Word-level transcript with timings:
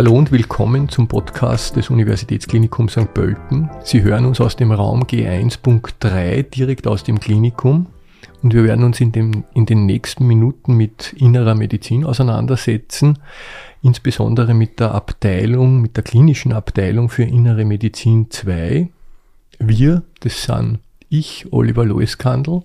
Hallo 0.00 0.14
und 0.14 0.32
willkommen 0.32 0.88
zum 0.88 1.08
Podcast 1.08 1.76
des 1.76 1.90
Universitätsklinikums 1.90 2.92
St. 2.92 3.12
Pölten. 3.12 3.68
Sie 3.84 4.02
hören 4.02 4.24
uns 4.24 4.40
aus 4.40 4.56
dem 4.56 4.72
Raum 4.72 5.02
G1.3 5.02 6.44
direkt 6.44 6.86
aus 6.86 7.04
dem 7.04 7.20
Klinikum 7.20 7.84
und 8.42 8.54
wir 8.54 8.64
werden 8.64 8.82
uns 8.82 8.98
in, 8.98 9.12
dem, 9.12 9.44
in 9.52 9.66
den 9.66 9.84
nächsten 9.84 10.26
Minuten 10.26 10.74
mit 10.74 11.12
innerer 11.12 11.54
Medizin 11.54 12.06
auseinandersetzen, 12.06 13.18
insbesondere 13.82 14.54
mit 14.54 14.80
der 14.80 14.94
Abteilung, 14.94 15.82
mit 15.82 15.98
der 15.98 16.02
klinischen 16.02 16.54
Abteilung 16.54 17.10
für 17.10 17.24
innere 17.24 17.66
Medizin 17.66 18.30
2. 18.30 18.88
Wir, 19.58 20.02
das 20.20 20.44
sind 20.44 20.78
ich, 21.10 21.52
Oliver 21.52 21.84
Loeskandl 21.84 22.62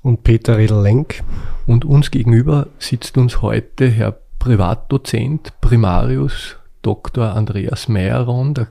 und 0.00 0.24
Peter 0.24 0.56
Riedel-Lenk. 0.56 1.24
Und 1.66 1.84
uns 1.84 2.10
gegenüber 2.10 2.68
sitzt 2.78 3.18
uns 3.18 3.42
heute 3.42 3.90
Herr 3.90 4.18
Privatdozent 4.44 5.58
Primarius 5.62 6.56
Dr. 6.84 7.34
Andreas 7.34 7.88
Meyeron, 7.88 8.54
der 8.54 8.68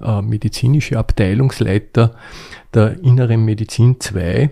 äh, 0.00 0.22
medizinische 0.22 0.98
Abteilungsleiter 0.98 2.14
der 2.72 3.02
Inneren 3.02 3.44
Medizin 3.44 3.98
2. 3.98 4.50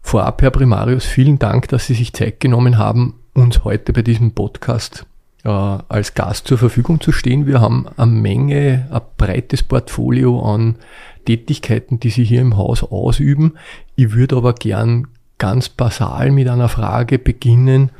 Vorab, 0.00 0.40
Herr 0.40 0.50
Primarius, 0.50 1.04
vielen 1.04 1.38
Dank, 1.38 1.68
dass 1.68 1.86
Sie 1.86 1.94
sich 1.94 2.12
Zeit 2.12 2.40
genommen 2.40 2.78
haben, 2.78 3.20
uns 3.34 3.64
heute 3.64 3.92
bei 3.92 4.02
diesem 4.02 4.32
Podcast 4.32 5.04
äh, 5.44 5.48
als 5.48 6.14
Gast 6.14 6.46
zur 6.46 6.58
Verfügung 6.58 7.00
zu 7.00 7.12
stehen. 7.12 7.46
Wir 7.46 7.60
haben 7.60 7.86
eine 7.96 8.10
Menge, 8.10 8.88
ein 8.90 9.00
breites 9.16 9.62
Portfolio 9.62 10.40
an 10.42 10.76
Tätigkeiten, 11.24 12.00
die 12.00 12.10
Sie 12.10 12.24
hier 12.24 12.40
im 12.40 12.56
Haus 12.56 12.82
ausüben. 12.84 13.54
Ich 13.96 14.12
würde 14.12 14.36
aber 14.36 14.54
gern 14.54 15.08
ganz 15.38 15.68
basal 15.68 16.30
mit 16.30 16.48
einer 16.48 16.68
Frage 16.68 17.18
beginnen. 17.18 17.90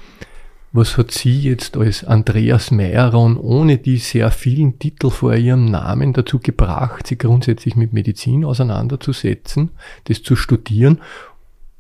Was 0.73 0.97
hat 0.97 1.11
Sie 1.11 1.41
jetzt 1.41 1.77
als 1.77 2.05
Andreas 2.05 2.71
Meyron 2.71 3.37
ohne 3.37 3.79
die 3.79 3.97
sehr 3.97 4.31
vielen 4.31 4.79
Titel 4.79 5.11
vor 5.11 5.35
Ihrem 5.35 5.65
Namen 5.65 6.13
dazu 6.13 6.39
gebracht, 6.39 7.09
sich 7.09 7.19
grundsätzlich 7.19 7.75
mit 7.75 7.93
Medizin 7.93 8.45
auseinanderzusetzen, 8.45 9.71
das 10.05 10.23
zu 10.23 10.37
studieren? 10.37 11.01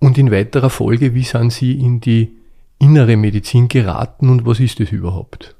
Und 0.00 0.19
in 0.19 0.32
weiterer 0.32 0.70
Folge, 0.70 1.14
wie 1.14 1.22
sind 1.22 1.52
Sie 1.52 1.72
in 1.72 2.00
die 2.00 2.32
innere 2.80 3.16
Medizin 3.16 3.69
geraten 3.69 4.28
und 4.28 4.44
was 4.44 4.58
ist 4.58 4.80
es 4.80 4.91
überhaupt? 4.91 5.54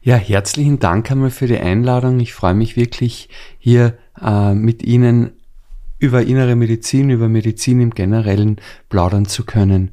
Ja, 0.00 0.16
herzlichen 0.16 0.80
Dank 0.80 1.12
einmal 1.12 1.30
für 1.30 1.46
die 1.46 1.58
Einladung. 1.58 2.18
Ich 2.18 2.32
freue 2.32 2.54
mich 2.54 2.76
wirklich 2.76 3.28
hier 3.60 3.96
äh, 4.20 4.52
mit 4.52 4.82
Ihnen 4.82 5.34
über 6.00 6.22
innere 6.22 6.56
Medizin, 6.56 7.10
über 7.10 7.28
Medizin 7.28 7.80
im 7.80 7.90
Generellen 7.90 8.56
plaudern 8.88 9.26
zu 9.26 9.44
können. 9.44 9.92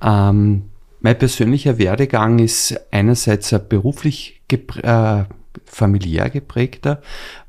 Ähm, 0.00 0.69
mein 1.00 1.18
persönlicher 1.18 1.78
Werdegang 1.78 2.38
ist 2.38 2.78
einerseits 2.90 3.54
beruflich 3.68 4.42
äh, 4.82 5.24
familiär 5.64 6.30
geprägter. 6.30 7.00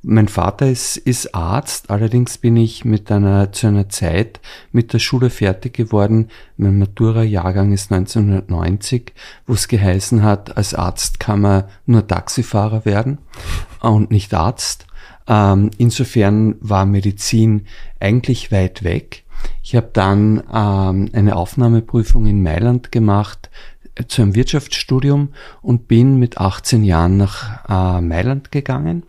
Mein 0.02 0.28
Vater 0.28 0.70
ist, 0.70 0.98
ist 0.98 1.36
Arzt, 1.36 1.90
allerdings 1.90 2.38
bin 2.38 2.56
ich 2.56 2.86
mit 2.86 3.12
einer, 3.12 3.52
zu 3.52 3.68
einer 3.68 3.90
Zeit 3.90 4.40
mit 4.72 4.94
der 4.94 5.00
Schule 5.00 5.30
fertig 5.30 5.74
geworden. 5.74 6.30
Mein 6.58 6.78
Matura-Jahrgang 6.78 7.74
ist 7.74 7.92
1990, 7.92 9.14
wo 9.48 9.54
es 9.54 9.68
geheißen 9.68 10.24
hat, 10.24 10.56
als 10.58 10.74
Arzt 10.74 11.20
kann 11.20 11.42
man 11.42 11.64
nur 11.86 12.08
Taxifahrer 12.08 12.86
werden 12.86 13.20
und 13.82 14.12
nicht 14.12 14.34
Arzt. 14.34 14.86
Ähm, 15.28 15.72
insofern 15.78 16.56
war 16.62 16.86
Medizin 16.86 17.66
eigentlich 18.00 18.52
weit 18.52 18.84
weg. 18.84 19.21
Ich 19.64 19.76
habe 19.76 19.90
dann 19.94 20.44
ähm, 20.54 21.10
eine 21.14 21.36
Aufnahmeprüfung 21.36 22.26
in 22.26 22.44
Mailand 22.44 22.92
gemacht 22.92 23.50
äh, 23.96 24.06
zu 24.06 24.22
einem 24.22 24.36
Wirtschaftsstudium 24.36 25.30
und 25.62 25.88
bin 25.88 26.18
mit 26.18 26.38
18 26.38 26.84
Jahren 26.84 27.18
nach 27.18 27.66
äh, 27.70 28.02
Mailand 28.02 28.52
gegangen 28.52 29.04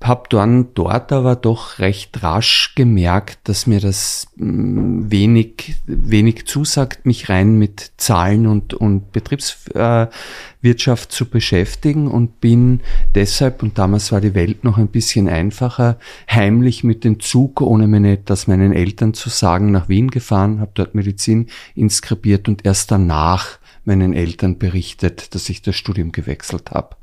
habe 0.00 0.28
dann 0.30 0.68
dort 0.74 1.10
aber 1.10 1.34
doch 1.34 1.80
recht 1.80 2.22
rasch 2.22 2.74
gemerkt, 2.76 3.40
dass 3.44 3.66
mir 3.66 3.80
das 3.80 4.28
mm, 4.36 5.10
wenig, 5.10 5.74
wenig 5.86 6.46
zusagt, 6.46 7.04
mich 7.04 7.28
rein 7.28 7.58
mit 7.58 7.92
Zahlen 7.96 8.46
und, 8.46 8.74
und 8.74 9.10
Betriebswirtschaft 9.10 11.10
zu 11.10 11.28
beschäftigen 11.28 12.06
und 12.06 12.40
bin 12.40 12.80
deshalb, 13.16 13.64
und 13.64 13.76
damals 13.76 14.12
war 14.12 14.20
die 14.20 14.34
Welt 14.34 14.62
noch 14.62 14.78
ein 14.78 14.88
bisschen 14.88 15.28
einfacher, 15.28 15.98
heimlich 16.30 16.84
mit 16.84 17.02
dem 17.02 17.18
Zug, 17.18 17.60
ohne 17.60 17.88
mir 17.88 18.18
das 18.18 18.46
meinen 18.46 18.72
Eltern 18.72 19.14
zu 19.14 19.30
sagen, 19.30 19.72
nach 19.72 19.88
Wien 19.88 20.10
gefahren, 20.10 20.60
habe 20.60 20.70
dort 20.74 20.94
Medizin 20.94 21.48
inskribiert 21.74 22.48
und 22.48 22.64
erst 22.64 22.92
danach 22.92 23.58
meinen 23.84 24.12
Eltern 24.12 24.58
berichtet, 24.58 25.34
dass 25.34 25.48
ich 25.48 25.62
das 25.62 25.74
Studium 25.74 26.12
gewechselt 26.12 26.70
habe. 26.70 26.94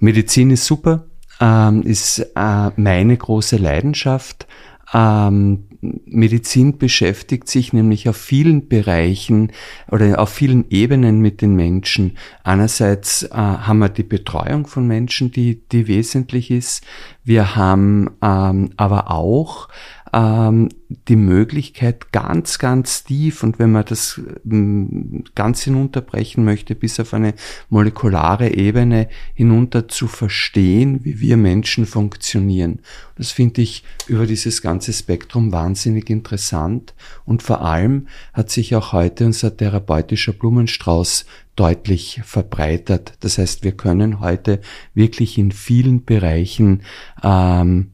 Medizin 0.00 0.50
ist 0.50 0.64
super, 0.64 1.04
ähm, 1.40 1.82
ist 1.82 2.18
äh, 2.34 2.70
meine 2.76 3.16
große 3.16 3.56
Leidenschaft. 3.56 4.46
Ähm, 4.92 5.64
Medizin 5.80 6.76
beschäftigt 6.76 7.48
sich 7.48 7.72
nämlich 7.72 8.08
auf 8.08 8.16
vielen 8.16 8.68
Bereichen 8.68 9.52
oder 9.90 10.20
auf 10.20 10.28
vielen 10.28 10.66
Ebenen 10.68 11.20
mit 11.20 11.40
den 11.40 11.54
Menschen. 11.54 12.18
Einerseits 12.44 13.22
äh, 13.22 13.34
haben 13.34 13.78
wir 13.78 13.88
die 13.88 14.02
Betreuung 14.02 14.66
von 14.66 14.86
Menschen, 14.86 15.30
die, 15.30 15.66
die 15.68 15.86
wesentlich 15.86 16.50
ist. 16.50 16.84
Wir 17.24 17.56
haben 17.56 18.10
ähm, 18.20 18.70
aber 18.76 19.10
auch 19.10 19.68
ähm, 20.12 20.68
die 21.08 21.16
Möglichkeit, 21.16 22.12
ganz, 22.12 22.58
ganz 22.58 23.04
tief 23.04 23.42
und 23.42 23.58
wenn 23.58 23.72
man 23.72 23.84
das 23.84 24.20
ähm, 24.50 25.24
ganz 25.34 25.62
hinunterbrechen 25.62 26.44
möchte, 26.44 26.74
bis 26.74 26.98
auf 26.98 27.14
eine 27.14 27.34
molekulare 27.68 28.54
Ebene 28.54 29.08
hinunter 29.34 29.88
zu 29.88 30.08
verstehen, 30.08 31.04
wie 31.04 31.20
wir 31.20 31.36
Menschen 31.36 31.86
funktionieren. 31.86 32.80
Das 33.16 33.30
finde 33.30 33.62
ich 33.62 33.84
über 34.06 34.26
dieses 34.26 34.62
ganze 34.62 34.92
Spektrum 34.92 35.52
wahnsinnig 35.52 36.10
interessant 36.10 36.94
und 37.24 37.42
vor 37.42 37.62
allem 37.62 38.08
hat 38.32 38.50
sich 38.50 38.74
auch 38.74 38.92
heute 38.92 39.26
unser 39.26 39.56
therapeutischer 39.56 40.32
Blumenstrauß 40.32 41.24
deutlich 41.54 42.20
verbreitert. 42.24 43.14
Das 43.20 43.38
heißt, 43.38 43.64
wir 43.64 43.72
können 43.72 44.20
heute 44.20 44.60
wirklich 44.94 45.38
in 45.38 45.52
vielen 45.52 46.04
Bereichen 46.04 46.82
ähm, 47.22 47.90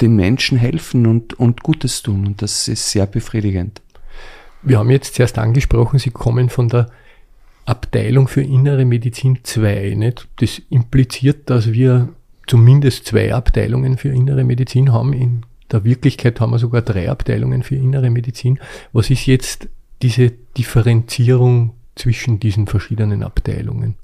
den 0.00 0.16
Menschen 0.16 0.58
helfen 0.58 1.06
und, 1.06 1.34
und 1.34 1.62
Gutes 1.62 2.02
tun. 2.02 2.26
Und 2.26 2.42
das 2.42 2.68
ist 2.68 2.90
sehr 2.90 3.06
befriedigend. 3.06 3.80
Wir 4.62 4.78
haben 4.78 4.90
jetzt 4.90 5.14
zuerst 5.14 5.38
angesprochen, 5.38 5.98
Sie 5.98 6.10
kommen 6.10 6.48
von 6.48 6.68
der 6.68 6.88
Abteilung 7.66 8.28
für 8.28 8.42
innere 8.42 8.84
Medizin 8.84 9.40
2. 9.42 9.94
Nicht? 9.96 10.28
Das 10.36 10.60
impliziert, 10.70 11.50
dass 11.50 11.72
wir 11.72 12.08
zumindest 12.46 13.06
zwei 13.06 13.34
Abteilungen 13.34 13.96
für 13.96 14.08
innere 14.08 14.44
Medizin 14.44 14.92
haben. 14.92 15.12
In 15.12 15.42
der 15.70 15.84
Wirklichkeit 15.84 16.40
haben 16.40 16.52
wir 16.52 16.58
sogar 16.58 16.82
drei 16.82 17.10
Abteilungen 17.10 17.62
für 17.62 17.74
innere 17.74 18.10
Medizin. 18.10 18.60
Was 18.92 19.10
ist 19.10 19.26
jetzt 19.26 19.68
diese 20.02 20.30
Differenzierung 20.56 21.72
zwischen 21.96 22.38
diesen 22.38 22.66
verschiedenen 22.66 23.22
Abteilungen? 23.22 23.96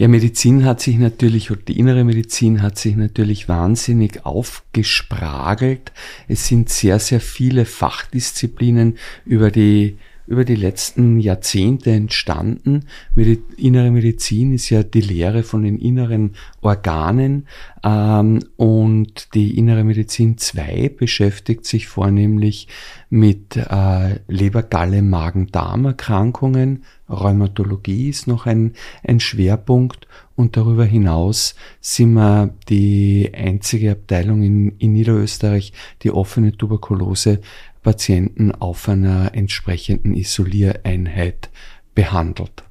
Ja, 0.00 0.08
Medizin 0.08 0.64
hat 0.64 0.80
sich 0.80 0.96
natürlich, 0.96 1.50
oder 1.50 1.60
die 1.60 1.78
innere 1.78 2.04
Medizin 2.04 2.62
hat 2.62 2.78
sich 2.78 2.96
natürlich 2.96 3.50
wahnsinnig 3.50 4.24
aufgespragelt. 4.24 5.92
Es 6.26 6.46
sind 6.46 6.70
sehr, 6.70 6.98
sehr 6.98 7.20
viele 7.20 7.66
Fachdisziplinen 7.66 8.96
über 9.26 9.50
die 9.50 9.98
über 10.30 10.44
die 10.44 10.54
letzten 10.54 11.18
Jahrzehnte 11.18 11.90
entstanden. 11.90 12.84
Die 13.16 13.42
innere 13.56 13.90
Medizin 13.90 14.52
ist 14.52 14.70
ja 14.70 14.84
die 14.84 15.00
Lehre 15.00 15.42
von 15.42 15.64
den 15.64 15.76
inneren 15.76 16.36
Organen 16.60 17.48
ähm, 17.82 18.38
und 18.56 19.34
die 19.34 19.58
innere 19.58 19.82
Medizin 19.82 20.38
2 20.38 20.92
beschäftigt 20.96 21.66
sich 21.66 21.88
vornehmlich 21.88 22.68
mit 23.10 23.56
äh, 23.56 24.20
Leber, 24.28 24.62
Galle, 24.62 25.02
Magen, 25.02 25.48
Darmerkrankungen. 25.48 26.84
Rheumatologie 27.08 28.08
ist 28.08 28.28
noch 28.28 28.46
ein, 28.46 28.74
ein 29.02 29.18
Schwerpunkt 29.18 30.06
und 30.36 30.56
darüber 30.56 30.84
hinaus 30.84 31.56
sind 31.80 32.12
wir 32.12 32.54
die 32.68 33.32
einzige 33.34 33.90
Abteilung 33.90 34.44
in, 34.44 34.76
in 34.78 34.92
Niederösterreich, 34.92 35.72
die 36.02 36.12
offene 36.12 36.56
Tuberkulose 36.56 37.40
Patienten 37.82 38.52
auf 38.52 38.88
einer 38.88 39.34
entsprechenden 39.34 40.14
Isoliereinheit 40.14 41.50
behandelt. 41.94 42.64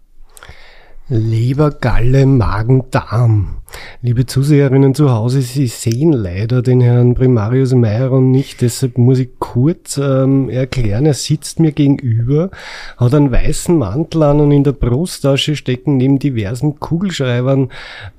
Leber, 1.12 1.72
Galle, 1.72 2.28
Magen, 2.28 2.84
Darm. 2.92 3.62
Liebe 4.04 4.28
Zuseherinnen 4.28 4.94
zu 4.94 5.12
Hause, 5.12 5.42
Sie 5.42 5.66
sehen 5.66 6.14
leider 6.14 6.62
den 6.62 6.82
Herrn 6.82 7.16
Primarius 7.16 7.74
Meyron 7.74 8.30
nicht, 8.30 8.62
deshalb 8.62 9.00
muss 9.00 9.18
ich 9.18 9.30
kurz 9.40 9.98
ähm, 9.98 10.50
erklären. 10.50 11.08
Er 11.08 11.16
sitzt 11.16 11.60
mir 11.60 11.72
gegenüber, 11.72 12.52
hat 12.98 13.16
einen 13.16 13.32
weißen 13.32 13.76
Mantel 13.76 14.22
an 14.22 14.40
und 14.40 14.52
in 14.52 14.64
der 14.64 14.74
Brusttasche 14.74 15.56
stecken 15.56 15.98
neben 15.98 16.20
diversen 16.20 16.80
Kugelschreibern 16.80 17.70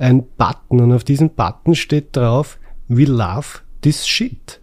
ein 0.00 0.24
Button 0.36 0.80
und 0.80 0.92
auf 0.92 1.04
diesem 1.04 1.30
Button 1.30 1.76
steht 1.76 2.16
drauf, 2.16 2.58
we 2.88 3.04
love 3.04 3.60
this 3.82 4.04
shit. 4.04 4.59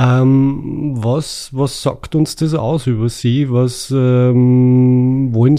Ähm, 0.00 0.92
was, 0.94 1.48
was 1.50 1.82
sagt 1.82 2.14
uns 2.14 2.36
das 2.36 2.54
aus 2.54 2.86
über 2.86 3.08
Sie? 3.08 3.50
Was 3.50 3.90
ähm, 3.90 5.34
wollen, 5.34 5.58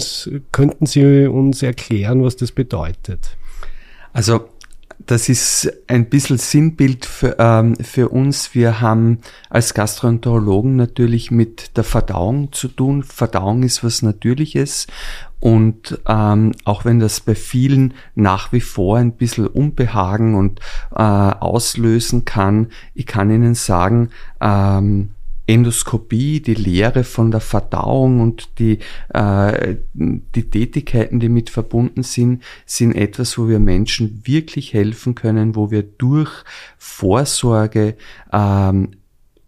könnten 0.50 0.86
Sie 0.86 1.26
uns 1.26 1.62
erklären, 1.62 2.24
was 2.24 2.36
das 2.36 2.50
bedeutet? 2.50 3.36
Also 4.14 4.48
das 5.06 5.28
ist 5.28 5.72
ein 5.86 6.08
bisschen 6.08 6.38
Sinnbild 6.38 7.06
für, 7.06 7.36
ähm, 7.38 7.76
für 7.76 8.08
uns. 8.10 8.54
Wir 8.54 8.80
haben 8.80 9.18
als 9.48 9.74
Gastroenterologen 9.74 10.76
natürlich 10.76 11.30
mit 11.30 11.76
der 11.76 11.84
Verdauung 11.84 12.52
zu 12.52 12.68
tun. 12.68 13.02
Verdauung 13.02 13.62
ist 13.62 13.82
was 13.82 14.02
Natürliches 14.02 14.86
und 15.40 15.98
ähm, 16.06 16.52
auch 16.64 16.84
wenn 16.84 17.00
das 17.00 17.20
bei 17.20 17.34
vielen 17.34 17.94
nach 18.14 18.52
wie 18.52 18.60
vor 18.60 18.98
ein 18.98 19.12
bisschen 19.12 19.46
Unbehagen 19.46 20.34
und 20.34 20.60
äh, 20.94 21.02
auslösen 21.02 22.26
kann, 22.26 22.68
ich 22.94 23.06
kann 23.06 23.30
Ihnen 23.30 23.54
sagen, 23.54 24.10
ähm, 24.40 25.10
Endoskopie, 25.50 26.40
die 26.40 26.54
Lehre 26.54 27.02
von 27.02 27.32
der 27.32 27.40
Verdauung 27.40 28.20
und 28.20 28.60
die, 28.60 28.78
äh, 29.12 29.76
die 29.94 30.48
Tätigkeiten, 30.48 31.18
die 31.18 31.28
mit 31.28 31.50
verbunden 31.50 32.04
sind, 32.04 32.44
sind 32.66 32.94
etwas, 32.94 33.36
wo 33.36 33.48
wir 33.48 33.58
Menschen 33.58 34.22
wirklich 34.24 34.72
helfen 34.74 35.16
können, 35.16 35.56
wo 35.56 35.72
wir 35.72 35.82
durch 35.82 36.30
Vorsorge 36.78 37.96
ähm, 38.32 38.90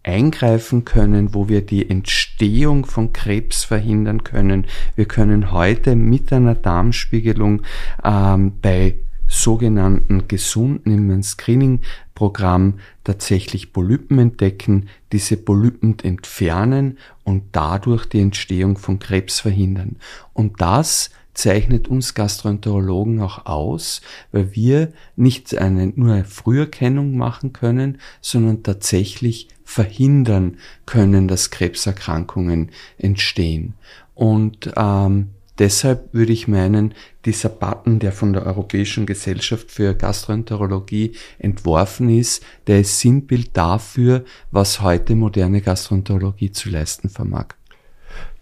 eingreifen 0.03 0.83
können, 0.83 1.33
wo 1.33 1.47
wir 1.47 1.61
die 1.61 1.89
Entstehung 1.89 2.85
von 2.85 3.13
Krebs 3.13 3.63
verhindern 3.63 4.25
können. 4.25 4.67
Wir 4.95 5.05
können 5.05 5.53
heute 5.53 5.95
mit 5.95 6.33
einer 6.33 6.55
Darmspiegelung 6.55 7.61
ähm, 8.03 8.51
bei 8.61 8.95
sogenannten 9.33 10.27
gesunden 10.27 11.23
Screening-Programm 11.23 12.75
tatsächlich 13.03 13.73
Polypen 13.73 14.19
entdecken, 14.19 14.89
diese 15.11 15.37
Polypen 15.37 15.97
entfernen 16.03 16.99
und 17.23 17.43
dadurch 17.51 18.05
die 18.05 18.21
Entstehung 18.21 18.77
von 18.77 18.99
Krebs 18.99 19.39
verhindern. 19.39 19.95
Und 20.33 20.61
das 20.61 21.09
zeichnet 21.33 21.87
uns 21.87 22.13
Gastroenterologen 22.13 23.21
auch 23.21 23.47
aus, 23.47 24.01
weil 24.31 24.55
wir 24.55 24.93
nicht 25.15 25.57
eine, 25.57 25.87
nur 25.87 26.13
eine 26.13 26.25
Früherkennung 26.25 27.17
machen 27.17 27.53
können, 27.53 27.97
sondern 28.21 28.61
tatsächlich 28.61 29.47
verhindern 29.63 30.57
können, 30.85 31.27
dass 31.27 31.49
Krebserkrankungen 31.49 32.69
entstehen. 32.99 33.73
Und 34.13 34.71
ähm, 34.77 35.29
Deshalb 35.59 36.13
würde 36.13 36.33
ich 36.33 36.47
meinen, 36.47 36.95
dieser 37.25 37.49
Button, 37.49 37.99
der 37.99 38.11
von 38.11 38.33
der 38.33 38.45
Europäischen 38.45 39.05
Gesellschaft 39.05 39.69
für 39.69 39.93
Gastroenterologie 39.93 41.13
entworfen 41.37 42.09
ist, 42.09 42.43
der 42.65 42.79
ist 42.79 42.99
Sinnbild 42.99 43.55
dafür, 43.55 44.25
was 44.51 44.81
heute 44.81 45.15
moderne 45.15 45.61
Gastroenterologie 45.61 46.51
zu 46.51 46.69
leisten 46.69 47.09
vermag. 47.09 47.49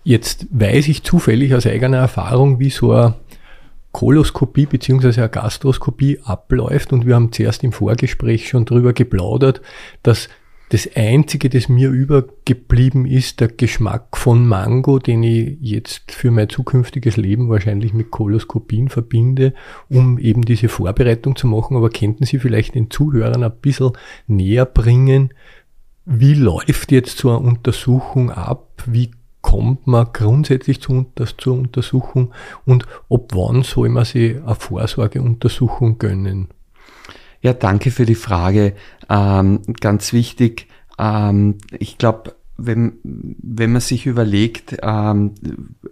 Jetzt 0.04 0.48
weiß 0.52 0.88
ich 0.88 1.04
zufällig 1.04 1.54
aus 1.54 1.68
eigener 1.68 1.98
Erfahrung, 1.98 2.60
wie 2.60 2.70
so 2.70 2.92
eine 2.92 3.16
Koloskopie 3.92 4.66
bzw. 4.66 5.20
eine 5.20 5.30
Gastroskopie 5.30 6.20
abläuft 6.24 6.94
und 6.94 7.06
wir 7.06 7.16
haben 7.16 7.32
zuerst 7.32 7.64
im 7.64 7.74
Vorgespräch 7.74 8.48
schon 8.48 8.66
drüber 8.66 8.94
geplaudert, 8.94 9.62
dass 10.02 10.30
das 10.72 10.90
Einzige, 10.96 11.50
das 11.50 11.68
mir 11.68 11.90
übergeblieben 11.90 13.06
ist, 13.06 13.42
der 13.42 13.50
Geschmack 13.50 14.16
von 14.16 14.48
Mango, 14.48 15.00
den 15.00 15.22
ich 15.22 15.58
jetzt 15.60 16.14
für 16.14 16.32
mein 16.32 16.48
zukünftiges 16.48 17.18
Leben 17.18 17.50
wahrscheinlich 17.50 17.94
mit 17.94 18.10
Koloskopien 18.10 18.88
verbinde, 18.88 19.54
um 19.90 20.18
eben 20.18 20.44
diese 20.44 20.70
Vorbereitung 20.70 21.36
zu 21.36 21.48
machen. 21.48 21.76
Aber 21.76 21.90
könnten 21.90 22.24
Sie 22.24 22.40
vielleicht 22.40 22.76
den 22.76 22.90
Zuhörern 22.90 23.44
ein 23.44 23.52
bisschen 23.62 23.92
näher 24.28 24.66
bringen, 24.66 25.34
wie 26.06 26.36
läuft 26.36 26.94
jetzt 26.94 27.18
so 27.18 27.32
eine 27.32 27.40
Untersuchung 27.40 28.32
ab? 28.32 28.84
Wie 28.86 29.12
kommt 29.42 29.88
man 29.88 30.08
grundsätzlich 30.14 30.80
zu, 30.80 31.06
zur 31.38 31.54
Untersuchung 31.54 32.32
und 32.64 32.86
ob 33.10 33.36
wann 33.36 33.64
soll 33.64 33.90
man 33.90 34.06
sich 34.06 34.38
eine 34.38 34.56
Vorsorgeuntersuchung 34.56 35.98
gönnen? 35.98 36.48
Ja, 37.42 37.54
danke 37.54 37.92
für 37.92 38.06
die 38.06 38.16
Frage. 38.16 38.74
Ähm, 39.10 39.62
ganz 39.80 40.14
wichtig, 40.14 40.68
ähm, 41.00 41.58
ich 41.80 41.98
glaube, 41.98 42.36
wenn, 42.66 43.00
wenn 43.04 43.72
man 43.72 43.82
sich 43.82 44.06
überlegt, 44.06 44.78
ähm, 44.84 45.34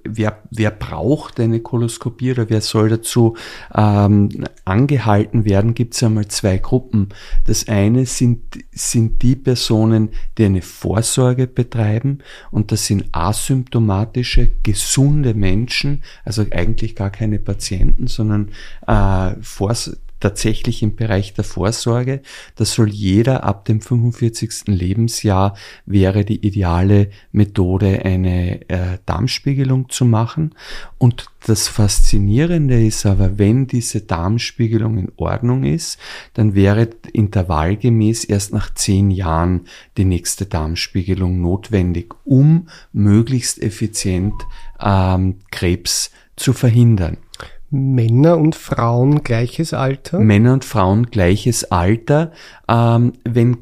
wer, 0.03 0.43
wer 0.51 0.69
braucht 0.69 1.39
eine 1.39 1.61
Koloskopie 1.61 2.31
oder 2.31 2.49
wer 2.49 2.61
soll 2.61 2.89
dazu 2.89 3.35
ähm, 3.73 4.29
angehalten 4.65 5.45
werden, 5.45 5.73
gibt 5.73 5.95
es 5.95 6.03
einmal 6.03 6.27
zwei 6.27 6.59
Gruppen. 6.59 7.09
Das 7.47 7.67
eine 7.67 8.05
sind, 8.05 8.41
sind 8.71 9.21
die 9.23 9.35
Personen, 9.35 10.09
die 10.37 10.45
eine 10.45 10.61
Vorsorge 10.61 11.47
betreiben 11.47 12.19
und 12.51 12.71
das 12.71 12.85
sind 12.85 13.05
asymptomatische, 13.11 14.51
gesunde 14.61 15.33
Menschen, 15.33 16.03
also 16.23 16.45
eigentlich 16.51 16.95
gar 16.95 17.09
keine 17.09 17.39
Patienten, 17.39 18.07
sondern 18.07 18.49
äh, 18.85 19.35
Vors 19.41 19.97
tatsächlich 20.19 20.83
im 20.83 20.95
Bereich 20.95 21.33
der 21.33 21.43
Vorsorge. 21.43 22.21
Das 22.55 22.73
soll 22.73 22.89
jeder 22.89 23.43
ab 23.43 23.65
dem 23.65 23.81
45. 23.81 24.67
Lebensjahr 24.67 25.55
wäre 25.85 26.25
die 26.25 26.45
ideale 26.45 27.09
Methode, 27.31 28.03
eine 28.03 28.69
äh, 28.69 28.97
Darmspiegelung 29.05 29.89
zu 29.89 30.05
machen. 30.05 30.55
Und 30.97 31.27
das 31.45 31.67
Faszinierende 31.67 32.85
ist 32.85 33.05
aber, 33.05 33.37
wenn 33.39 33.67
diese 33.67 34.01
Darmspiegelung 34.01 34.97
in 34.97 35.11
Ordnung 35.15 35.63
ist, 35.63 35.97
dann 36.33 36.53
wäre 36.53 36.89
intervallgemäß 37.13 38.25
erst 38.25 38.53
nach 38.53 38.73
zehn 38.73 39.09
Jahren 39.11 39.61
die 39.97 40.05
nächste 40.05 40.45
Darmspiegelung 40.45 41.41
notwendig, 41.41 42.13
um 42.25 42.67
möglichst 42.91 43.61
effizient 43.61 44.33
ähm, 44.81 45.37
Krebs 45.51 46.11
zu 46.35 46.53
verhindern. 46.53 47.17
Männer 47.71 48.37
und 48.37 48.55
Frauen 48.55 49.23
gleiches 49.23 49.73
Alter? 49.73 50.19
Männer 50.19 50.53
und 50.53 50.65
Frauen 50.65 51.07
gleiches 51.07 51.71
Alter. 51.71 52.31
Ähm, 52.67 53.13
wenn 53.23 53.57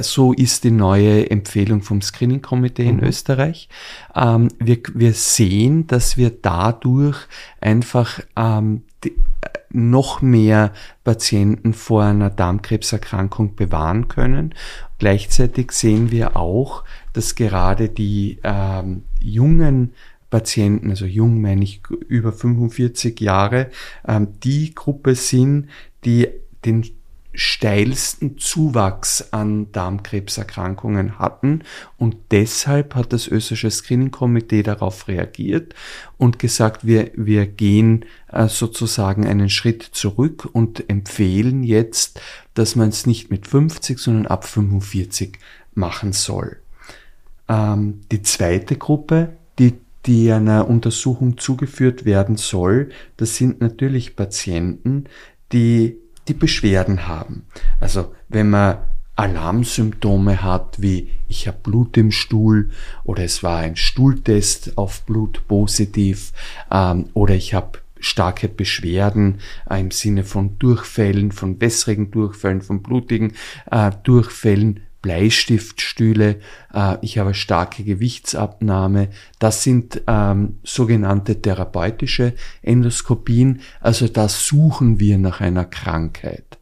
so 0.00 0.32
ist 0.32 0.64
die 0.64 0.70
neue 0.70 1.30
Empfehlung 1.30 1.82
vom 1.82 2.02
Screening-Komitee 2.02 2.84
in 2.86 2.96
mhm. 2.96 3.04
Österreich. 3.04 3.68
Ähm, 4.14 4.48
wir, 4.58 4.78
wir 4.94 5.12
sehen, 5.14 5.86
dass 5.86 6.16
wir 6.16 6.30
dadurch 6.30 7.16
einfach 7.60 8.20
ähm, 8.36 8.82
die, 9.04 9.14
noch 9.70 10.20
mehr 10.20 10.72
Patienten 11.04 11.72
vor 11.72 12.04
einer 12.04 12.30
Darmkrebserkrankung 12.30 13.54
bewahren 13.54 14.08
können. 14.08 14.54
Gleichzeitig 14.98 15.72
sehen 15.72 16.10
wir 16.10 16.36
auch, 16.36 16.84
dass 17.12 17.34
gerade 17.34 17.88
die 17.88 18.38
ähm, 18.44 19.04
jungen 19.20 19.94
Patienten, 20.32 20.88
also 20.88 21.04
jung 21.04 21.42
meine 21.42 21.62
ich 21.62 21.82
über 22.08 22.32
45 22.32 23.20
Jahre, 23.20 23.70
ähm, 24.08 24.28
die 24.42 24.74
Gruppe 24.74 25.14
sind, 25.14 25.68
die 26.04 26.26
den 26.64 26.84
steilsten 27.34 28.38
Zuwachs 28.38 29.32
an 29.32 29.70
Darmkrebserkrankungen 29.72 31.18
hatten 31.18 31.64
und 31.98 32.16
deshalb 32.30 32.94
hat 32.94 33.12
das 33.12 33.26
österreichische 33.28 33.70
Screening-Komitee 33.70 34.62
darauf 34.62 35.06
reagiert 35.06 35.74
und 36.16 36.38
gesagt, 36.38 36.86
wir, 36.86 37.10
wir 37.14 37.46
gehen 37.46 38.06
äh, 38.30 38.48
sozusagen 38.48 39.26
einen 39.26 39.50
Schritt 39.50 39.82
zurück 39.82 40.48
und 40.50 40.88
empfehlen 40.88 41.62
jetzt, 41.62 42.20
dass 42.54 42.74
man 42.74 42.88
es 42.88 43.06
nicht 43.06 43.30
mit 43.30 43.46
50, 43.46 43.98
sondern 43.98 44.26
ab 44.26 44.46
45 44.46 45.38
machen 45.74 46.12
soll. 46.12 46.58
Ähm, 47.48 48.00
die 48.10 48.22
zweite 48.22 48.76
Gruppe, 48.76 49.36
die 49.58 49.74
die 50.06 50.32
einer 50.32 50.68
Untersuchung 50.68 51.38
zugeführt 51.38 52.04
werden 52.04 52.36
soll, 52.36 52.90
das 53.16 53.36
sind 53.36 53.60
natürlich 53.60 54.16
Patienten, 54.16 55.04
die 55.52 55.98
die 56.28 56.34
Beschwerden 56.34 57.06
haben. 57.06 57.46
Also 57.80 58.12
wenn 58.28 58.50
man 58.50 58.78
Alarmsymptome 59.16 60.42
hat, 60.42 60.80
wie 60.80 61.10
ich 61.28 61.46
habe 61.46 61.58
Blut 61.62 61.96
im 61.96 62.10
Stuhl 62.10 62.70
oder 63.04 63.24
es 63.24 63.42
war 63.42 63.58
ein 63.58 63.76
Stuhltest 63.76 64.78
auf 64.78 65.02
Blut 65.02 65.46
positiv 65.48 66.32
ähm, 66.70 67.10
oder 67.12 67.34
ich 67.34 67.54
habe 67.54 67.78
starke 68.00 68.48
Beschwerden 68.48 69.38
äh, 69.68 69.80
im 69.80 69.90
Sinne 69.90 70.24
von 70.24 70.58
Durchfällen, 70.58 71.30
von 71.30 71.60
wässrigen 71.60 72.10
Durchfällen, 72.10 72.62
von 72.62 72.82
blutigen 72.82 73.34
äh, 73.70 73.90
Durchfällen, 74.02 74.80
Bleistiftstühle, 75.02 76.40
äh, 76.72 76.96
ich 77.02 77.18
habe 77.18 77.34
starke 77.34 77.84
Gewichtsabnahme. 77.84 79.08
Das 79.38 79.62
sind 79.62 80.02
ähm, 80.06 80.58
sogenannte 80.62 81.42
therapeutische 81.42 82.34
Endoskopien. 82.62 83.60
Also 83.80 84.08
da 84.08 84.28
suchen 84.28 85.00
wir 85.00 85.18
nach 85.18 85.40
einer 85.40 85.64
Krankheit. 85.64 86.58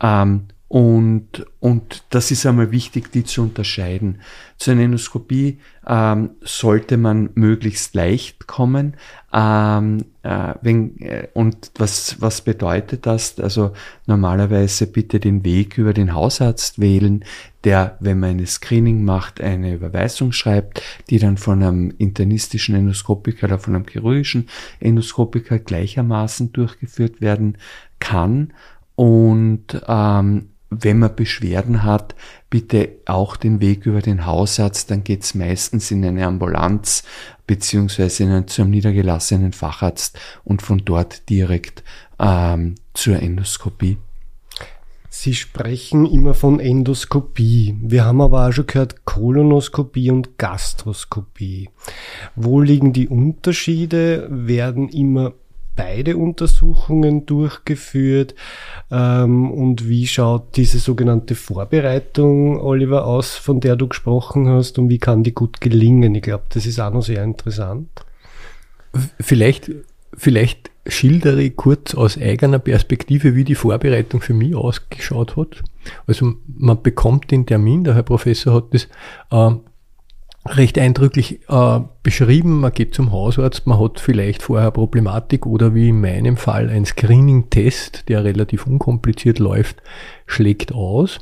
Ähm, 0.00 0.46
und, 0.74 1.46
und 1.60 2.02
das 2.10 2.32
ist 2.32 2.44
einmal 2.46 2.72
wichtig, 2.72 3.12
die 3.12 3.22
zu 3.22 3.42
unterscheiden. 3.42 4.18
Zu 4.56 4.72
einer 4.72 4.82
Endoskopie 4.82 5.60
ähm, 5.86 6.30
sollte 6.40 6.96
man 6.96 7.30
möglichst 7.36 7.94
leicht 7.94 8.48
kommen. 8.48 8.96
Ähm, 9.32 10.04
äh, 10.24 10.54
wenn, 10.62 11.00
äh, 11.00 11.28
und 11.32 11.70
was, 11.78 12.20
was 12.20 12.40
bedeutet 12.40 13.06
das? 13.06 13.38
Also 13.38 13.70
normalerweise 14.06 14.88
bitte 14.88 15.20
den 15.20 15.44
Weg 15.44 15.78
über 15.78 15.94
den 15.94 16.12
Hausarzt 16.12 16.80
wählen, 16.80 17.24
der, 17.62 17.96
wenn 18.00 18.18
man 18.18 18.30
eine 18.30 18.46
Screening 18.48 19.04
macht, 19.04 19.40
eine 19.40 19.74
Überweisung 19.74 20.32
schreibt, 20.32 20.82
die 21.08 21.20
dann 21.20 21.36
von 21.36 21.62
einem 21.62 21.94
internistischen 21.98 22.74
Endoskopiker 22.74 23.46
oder 23.46 23.60
von 23.60 23.76
einem 23.76 23.86
chirurgischen 23.86 24.48
Endoskopiker 24.80 25.60
gleichermaßen 25.60 26.52
durchgeführt 26.52 27.20
werden 27.20 27.58
kann 28.00 28.52
Und 28.96 29.80
ähm, 29.86 30.48
wenn 30.82 30.98
man 30.98 31.14
Beschwerden 31.14 31.82
hat, 31.82 32.14
bitte 32.50 32.90
auch 33.06 33.36
den 33.36 33.60
Weg 33.60 33.86
über 33.86 34.00
den 34.00 34.26
Hausarzt, 34.26 34.90
dann 34.90 35.04
geht's 35.04 35.34
meistens 35.34 35.90
in 35.90 36.04
eine 36.04 36.26
Ambulanz 36.26 37.02
beziehungsweise 37.46 38.24
in 38.24 38.30
einen, 38.30 38.48
zu 38.48 38.62
einem 38.62 38.70
niedergelassenen 38.70 39.52
Facharzt 39.52 40.18
und 40.44 40.62
von 40.62 40.82
dort 40.84 41.28
direkt 41.28 41.84
ähm, 42.18 42.76
zur 42.94 43.20
Endoskopie. 43.20 43.98
Sie 45.16 45.34
sprechen 45.34 46.06
immer 46.06 46.34
von 46.34 46.58
Endoskopie. 46.58 47.76
Wir 47.80 48.04
haben 48.04 48.20
aber 48.20 48.48
auch 48.48 48.52
schon 48.52 48.66
gehört 48.66 49.04
Kolonoskopie 49.04 50.10
und 50.10 50.38
Gastroskopie. 50.38 51.70
Wo 52.34 52.60
liegen 52.60 52.92
die 52.92 53.06
Unterschiede? 53.06 54.26
Werden 54.28 54.88
immer 54.88 55.32
beide 55.76 56.16
Untersuchungen 56.16 57.26
durchgeführt? 57.26 58.34
Ähm, 58.90 59.50
und 59.50 59.88
wie 59.88 60.06
schaut 60.06 60.56
diese 60.56 60.78
sogenannte 60.78 61.34
Vorbereitung, 61.34 62.60
Oliver, 62.60 63.06
aus, 63.06 63.36
von 63.36 63.60
der 63.60 63.76
du 63.76 63.88
gesprochen 63.88 64.48
hast? 64.48 64.78
Und 64.78 64.88
wie 64.88 64.98
kann 64.98 65.22
die 65.22 65.34
gut 65.34 65.60
gelingen? 65.60 66.14
Ich 66.14 66.22
glaube, 66.22 66.44
das 66.50 66.66
ist 66.66 66.80
auch 66.80 66.92
noch 66.92 67.02
sehr 67.02 67.22
interessant. 67.22 67.88
Vielleicht, 69.20 69.70
vielleicht 70.16 70.70
schildere 70.86 71.42
ich 71.42 71.56
kurz 71.56 71.94
aus 71.94 72.18
eigener 72.18 72.58
Perspektive, 72.58 73.34
wie 73.34 73.44
die 73.44 73.54
Vorbereitung 73.54 74.20
für 74.20 74.34
mich 74.34 74.54
ausgeschaut 74.54 75.36
hat. 75.36 75.62
Also 76.06 76.34
man 76.46 76.82
bekommt 76.82 77.30
den 77.30 77.46
Termin, 77.46 77.84
der 77.84 77.94
Herr 77.94 78.02
Professor 78.02 78.54
hat 78.54 78.72
das 78.72 78.88
äh, 79.30 79.56
recht 80.46 80.78
eindrücklich 80.78 81.40
äh, 81.48 81.80
beschrieben. 82.02 82.60
Man 82.60 82.72
geht 82.72 82.94
zum 82.94 83.12
Hausarzt, 83.12 83.66
man 83.66 83.80
hat 83.80 84.00
vielleicht 84.00 84.42
vorher 84.42 84.70
Problematik 84.70 85.46
oder 85.46 85.74
wie 85.74 85.88
in 85.88 86.00
meinem 86.00 86.36
Fall 86.36 86.68
ein 86.68 86.84
Screening-Test, 86.84 88.08
der 88.08 88.24
relativ 88.24 88.66
unkompliziert 88.66 89.38
läuft, 89.38 89.82
schlägt 90.26 90.72
aus. 90.72 91.20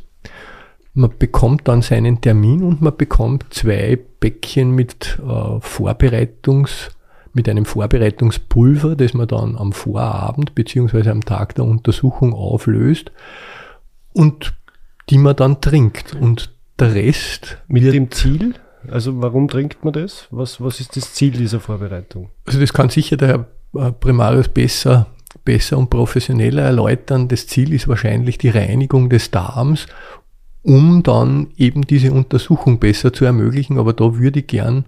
Man 0.95 1.13
bekommt 1.19 1.69
dann 1.69 1.83
seinen 1.83 2.21
Termin 2.21 2.63
und 2.63 2.83
man 2.83 2.97
bekommt 2.97 3.47
zwei 3.51 3.99
Bäckchen 4.21 4.73
mit 4.73 5.19
äh, 5.23 5.59
Vorbereitungs- 5.61 6.91
mit 7.35 7.49
einem 7.49 7.65
Vorbereitungspulver, 7.65 8.95
das 8.95 9.15
man 9.15 9.27
dann 9.27 9.57
am 9.57 9.73
Vorabend 9.73 10.55
beziehungsweise 10.55 11.11
am 11.11 11.25
Tag 11.25 11.55
der 11.55 11.65
Untersuchung 11.65 12.35
auflöst 12.35 13.11
und 14.13 14.53
die 15.09 15.19
man 15.19 15.37
dann 15.37 15.61
trinkt. 15.61 16.15
Und 16.15 16.53
der 16.79 16.95
Rest. 16.95 17.59
Mit 17.69 17.85
dem 17.85 18.11
Ziel? 18.11 18.55
Also 18.91 19.21
warum 19.23 19.49
trinkt 19.49 19.85
man 19.85 19.93
das? 19.93 20.27
Was, 20.31 20.61
was 20.61 20.81
ist 20.81 20.97
das 20.97 21.15
Ziel 21.15 21.33
dieser 21.33 21.61
Vorbereitung? 21.61 22.31
Also 22.45 22.61
das 22.61 22.73
kann 22.73 22.89
sicher 22.89 23.17
der 23.17 23.29
Herr 23.29 23.47
äh, 23.89 23.93
Primarius 23.93 24.49
besser, 24.49 25.07
besser 25.45 25.79
und 25.79 25.91
professioneller 25.91 26.63
erläutern. 26.63 27.29
Das 27.29 27.47
Ziel 27.47 27.73
ist 27.73 27.89
wahrscheinlich 27.89 28.39
die 28.39 28.51
Reinigung 28.51 29.09
des 29.09 29.31
Darms, 29.31 29.87
um 30.63 31.03
dann 31.03 31.49
eben 31.57 31.83
diese 31.83 32.13
Untersuchung 32.13 32.79
besser 32.79 33.13
zu 33.13 33.25
ermöglichen. 33.25 33.79
Aber 33.79 33.93
da 33.93 34.17
würde 34.17 34.41
ich 34.41 34.47
gern 34.47 34.87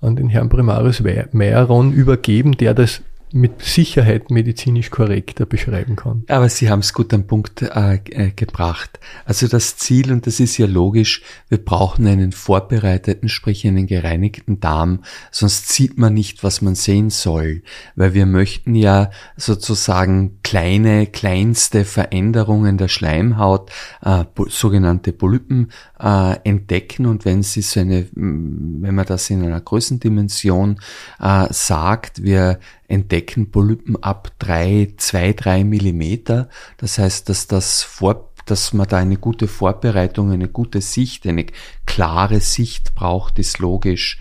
an 0.00 0.16
den 0.16 0.28
Herrn 0.28 0.48
Primarius 0.48 1.02
Meyron 1.32 1.92
übergeben, 1.92 2.56
der 2.56 2.74
das 2.74 3.02
mit 3.32 3.62
Sicherheit 3.62 4.30
medizinisch 4.30 4.90
korrekter 4.90 5.46
beschreiben 5.46 5.96
kann. 5.96 6.24
Aber 6.28 6.48
Sie 6.48 6.70
haben 6.70 6.80
es 6.80 6.92
gut 6.92 7.12
am 7.12 7.26
Punkt 7.26 7.62
äh, 7.62 7.94
äh, 7.94 8.30
gebracht. 8.30 9.00
Also 9.24 9.48
das 9.48 9.76
Ziel, 9.76 10.12
und 10.12 10.26
das 10.26 10.40
ist 10.40 10.56
ja 10.58 10.66
logisch, 10.66 11.22
wir 11.48 11.58
brauchen 11.58 12.06
einen 12.06 12.32
vorbereiteten, 12.32 13.28
sprich 13.28 13.66
einen 13.66 13.86
gereinigten 13.86 14.60
Darm, 14.60 15.02
sonst 15.30 15.70
sieht 15.70 15.98
man 15.98 16.14
nicht, 16.14 16.44
was 16.44 16.62
man 16.62 16.74
sehen 16.74 17.10
soll, 17.10 17.62
weil 17.96 18.14
wir 18.14 18.26
möchten 18.26 18.74
ja 18.74 19.10
sozusagen 19.36 20.38
kleine, 20.42 21.06
kleinste 21.06 21.84
Veränderungen 21.84 22.78
der 22.78 22.88
Schleimhaut, 22.88 23.70
äh, 24.02 24.24
sogenannte 24.48 25.12
Polypen, 25.12 25.72
äh, 26.00 26.36
entdecken 26.44 27.06
und 27.06 27.24
wenn 27.24 27.42
Sie 27.42 27.62
so 27.62 27.80
eine, 27.80 28.06
wenn 28.12 28.94
man 28.94 29.06
das 29.06 29.30
in 29.30 29.42
einer 29.42 29.60
Größendimension 29.60 30.80
äh, 31.20 31.46
sagt, 31.50 32.22
wir 32.22 32.58
entdecken 32.88 33.50
Polypen 33.50 34.02
ab 34.02 34.32
drei, 34.38 34.92
zwei, 34.96 35.32
drei 35.32 35.64
Millimeter. 35.64 36.48
Das 36.76 36.98
heißt, 36.98 37.28
dass 37.28 37.46
das 37.46 37.82
vor 37.82 38.30
dass 38.46 38.72
man 38.72 38.86
da 38.86 38.98
eine 38.98 39.16
gute 39.16 39.48
Vorbereitung, 39.48 40.30
eine 40.30 40.46
gute 40.46 40.80
Sicht, 40.80 41.26
eine 41.26 41.46
klare 41.84 42.38
Sicht 42.38 42.94
braucht, 42.94 43.40
ist 43.40 43.58
logisch. 43.58 44.20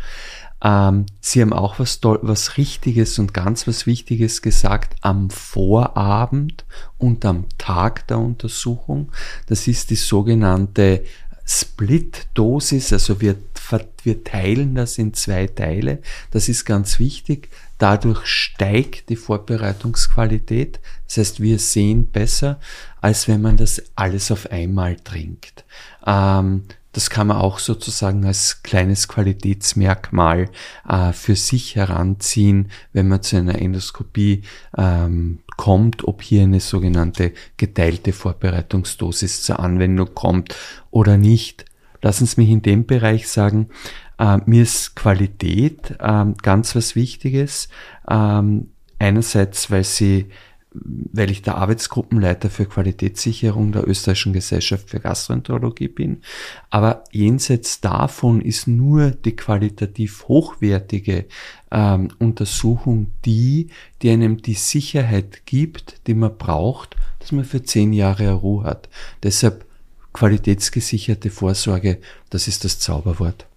Ähm, 0.63 1.05
Sie 1.22 1.41
haben 1.41 1.53
auch 1.53 1.77
was, 1.77 2.00
was 2.01 2.58
Richtiges 2.58 3.20
und 3.20 3.36
ganz 3.36 3.67
was 3.67 3.86
Wichtiges 3.86 4.41
gesagt 4.41 4.96
am 5.01 5.29
Vorabend 5.29 6.65
und 6.98 7.24
am 7.24 7.46
Tag 7.60 8.08
der 8.08 8.17
Untersuchung. 8.17 9.12
Das 9.46 9.67
ist 9.67 9.91
die 9.91 9.96
sogenannte 9.96 11.03
Split-Dosis, 11.46 12.92
also 12.92 13.22
wir, 13.22 13.36
wir 14.04 14.24
teilen 14.24 14.75
das 14.75 14.98
in 14.98 15.14
zwei 15.14 15.48
Teile. 15.48 16.02
Das 16.32 16.50
ist 16.50 16.66
ganz 16.66 17.00
wichtig. 17.00 17.50
Dadurch 17.78 18.25
steigt 18.25 19.10
die 19.10 19.16
Vorbereitungsqualität. 19.16 20.80
Das 21.08 21.18
heißt, 21.18 21.40
wir 21.42 21.60
sehen 21.60 22.10
besser, 22.10 22.60
als 23.02 23.28
wenn 23.28 23.42
man 23.42 23.58
das 23.58 23.82
alles 23.96 24.32
auf 24.32 24.50
einmal 24.50 24.96
trinkt. 24.96 25.66
Ähm, 26.06 26.64
das 26.96 27.10
kann 27.10 27.28
man 27.28 27.38
auch 27.38 27.60
sozusagen 27.60 28.25
als 28.25 28.64
kleines 28.64 29.10
Qualitätsmerkmal 29.10 30.50
äh, 30.88 31.12
für 31.12 31.36
sich 31.36 31.75
heranziehen, 31.75 32.72
wenn 32.94 33.10
man 33.10 33.22
zu 33.22 33.36
einer 33.36 33.60
Endoskopie 33.62 34.44
ähm, 34.78 35.40
kommt, 35.58 36.06
ob 36.06 36.22
hier 36.22 36.44
eine 36.44 36.62
sogenannte 36.62 37.34
geteilte 37.58 38.14
Vorbereitungsdosis 38.14 39.44
zur 39.44 39.60
Anwendung 39.60 40.14
kommt 40.14 40.56
oder 40.90 41.18
nicht. 41.18 41.66
Lassen 42.02 42.28
Sie 42.28 42.40
mich 42.40 42.50
in 42.50 42.62
dem 42.62 42.86
Bereich 42.86 43.28
sagen, 43.28 43.68
äh, 44.18 44.38
mir 44.46 44.64
ist 44.64 44.96
Qualität 44.96 45.96
äh, 46.00 46.25
ganz 46.44 46.78
was 46.78 46.96
Wichtiges. 46.96 47.68
Ähm, 48.10 48.70
einerseits, 49.00 49.70
weil 49.70 49.84
sie 49.84 50.30
weil 51.13 51.32
ich 51.32 51.41
der 51.41 51.55
Arbeitsgruppenleiter 51.55 52.50
für 52.50 52.65
Qualitätssicherung 52.65 53.72
der 53.72 53.88
Österreichischen 53.88 54.34
Gesellschaft 54.34 54.89
für 54.89 55.00
Gastroenterologie 55.00 55.88
bin. 55.88 56.22
Aber 56.70 57.03
jenseits 57.12 57.82
davon 57.82 58.41
ist 58.41 58.67
nur 58.67 59.12
die 59.12 59.36
qualitativ 59.36 60.27
hochwertige 60.27 61.25
ähm, 61.72 62.10
Untersuchung 62.20 63.12
die, 63.24 63.70
die 64.01 64.10
einem 64.10 64.41
die 64.41 64.53
Sicherheit 64.53 65.46
gibt, 65.46 66.08
die 66.08 66.13
man 66.13 66.38
braucht, 66.38 66.96
dass 67.20 67.32
man 67.32 67.46
für 67.46 67.63
zehn 67.63 67.94
Jahre 67.94 68.32
Ruhe 68.34 68.65
hat. 68.65 68.89
Deshalb 69.24 69.65
qualitätsgesicherte 70.13 71.29
Vorsorge, 71.29 72.00
das 72.29 72.48
ist 72.48 72.63
das 72.63 72.79
Zauberwort. 72.79 73.48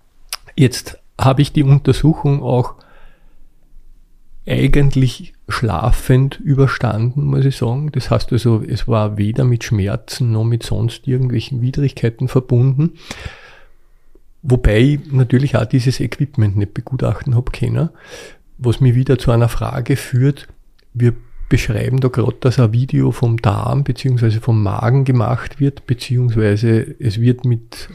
Jetzt 0.57 0.99
habe 1.21 1.43
ich 1.43 1.53
die 1.53 1.63
Untersuchung 1.63 2.43
auch 2.43 2.75
eigentlich 4.49 5.35
schlafend 5.49 6.41
überstanden, 6.41 7.25
muss 7.25 7.45
ich 7.45 7.57
sagen. 7.57 7.91
Das 7.93 8.11
heißt 8.11 8.33
also, 8.33 8.63
es 8.63 8.89
war 8.89 9.17
weder 9.19 9.45
mit 9.45 9.65
Schmerzen 9.65 10.33
noch 10.33 10.45
mit 10.45 10.63
sonst 10.63 11.07
irgendwelchen 11.07 11.63
Widrigkeiten 11.63 12.29
verbunden. 12.29 12.95
Wobei 14.43 14.79
ich 14.79 15.13
natürlich 15.13 15.57
auch 15.57 15.67
dieses 15.67 16.01
Equipment 16.01 16.57
nicht 16.57 16.75
begutachten 16.75 17.35
habe 17.35 17.51
können, 17.51 17.91
was 18.57 18.81
mich 18.81 18.95
wieder 18.95 19.19
zu 19.19 19.31
einer 19.31 19.49
Frage 19.49 19.97
führt. 19.97 20.49
Wir 20.95 21.15
beschreiben 21.49 22.01
da 22.01 22.09
gerade, 22.09 22.37
dass 22.41 22.59
ein 22.59 22.73
Video 22.73 23.11
vom 23.11 23.39
Darm 23.39 23.85
beziehungsweise 23.85 24.41
vom 24.41 24.63
Magen 24.63 25.05
gemacht 25.05 25.61
wird, 25.61 25.87
beziehungsweise 25.87 26.95
es 26.99 27.21
wird 27.21 27.45
mit 27.45 27.89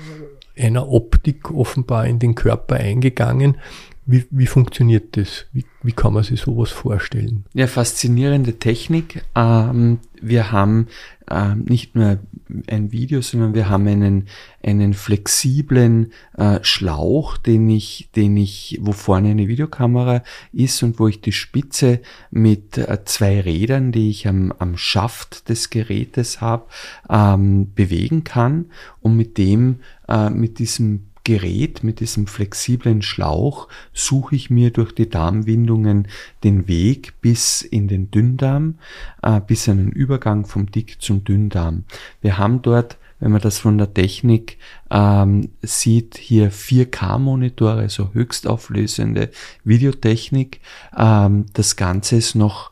einer 0.57 0.89
Optik 0.89 1.51
offenbar 1.51 2.07
in 2.07 2.19
den 2.19 2.35
Körper 2.35 2.75
eingegangen. 2.75 3.57
Wie, 4.05 4.25
wie 4.31 4.47
funktioniert 4.47 5.15
das? 5.15 5.45
Wie, 5.53 5.65
wie 5.81 5.93
kann 5.93 6.13
man 6.13 6.23
sich 6.23 6.41
sowas 6.41 6.71
vorstellen? 6.71 7.45
Ja, 7.53 7.67
faszinierende 7.67 8.59
Technik. 8.59 9.23
Ähm, 9.33 9.99
wir 10.21 10.51
haben 10.51 10.87
ähm, 11.31 11.65
nicht 11.67 11.95
nur 11.95 12.19
ein 12.67 12.91
Video, 12.91 13.21
sondern 13.21 13.53
wir 13.53 13.69
haben 13.69 13.87
einen, 13.87 14.27
einen 14.61 14.93
flexiblen 14.93 16.11
äh, 16.37 16.59
Schlauch, 16.63 17.37
den 17.37 17.69
ich, 17.69 18.09
den 18.15 18.35
ich, 18.35 18.77
wo 18.81 18.91
vorne 18.91 19.29
eine 19.29 19.47
Videokamera 19.47 20.23
ist 20.51 20.83
und 20.83 20.99
wo 20.99 21.07
ich 21.07 21.21
die 21.21 21.31
Spitze 21.31 22.01
mit 22.29 22.77
äh, 22.77 23.05
zwei 23.05 23.39
Rädern, 23.39 23.93
die 23.93 24.09
ich 24.09 24.27
am, 24.27 24.53
am 24.59 24.75
Schaft 24.75 25.47
des 25.47 25.69
Gerätes 25.69 26.41
habe, 26.41 26.65
ähm, 27.09 27.73
bewegen 27.73 28.25
kann 28.25 28.65
und 28.99 29.15
mit 29.15 29.37
dem, 29.37 29.79
äh, 30.09 30.29
mit 30.29 30.59
diesem 30.59 31.05
Gerät, 31.23 31.83
mit 31.83 31.99
diesem 31.99 32.27
flexiblen 32.27 33.01
Schlauch, 33.01 33.67
suche 33.93 34.35
ich 34.35 34.49
mir 34.49 34.71
durch 34.71 34.93
die 34.93 35.09
Darmwindungen 35.09 36.07
den 36.43 36.67
Weg 36.67 37.13
bis 37.21 37.61
in 37.61 37.87
den 37.87 38.11
Dünndarm, 38.11 38.75
äh, 39.21 39.39
bis 39.39 39.69
einen 39.69 39.91
Übergang 39.91 40.45
vom 40.45 40.69
Dick 40.71 41.01
zum 41.01 41.23
Dünndarm. 41.23 41.85
Wir 42.21 42.37
haben 42.37 42.61
dort 42.61 42.97
wenn 43.23 43.31
man 43.31 43.39
das 43.39 43.57
von 43.57 43.77
der 43.77 43.93
Technik 43.93 44.57
ähm, 44.91 45.51
sieht, 45.61 46.17
hier 46.17 46.51
4K-Monitore, 46.51 47.79
also 47.79 48.09
höchstauflösende 48.13 49.29
Videotechnik. 49.63 50.59
Ähm, 50.97 51.45
das 51.53 51.77
Ganze 51.77 52.17
ist 52.17 52.35
noch 52.35 52.71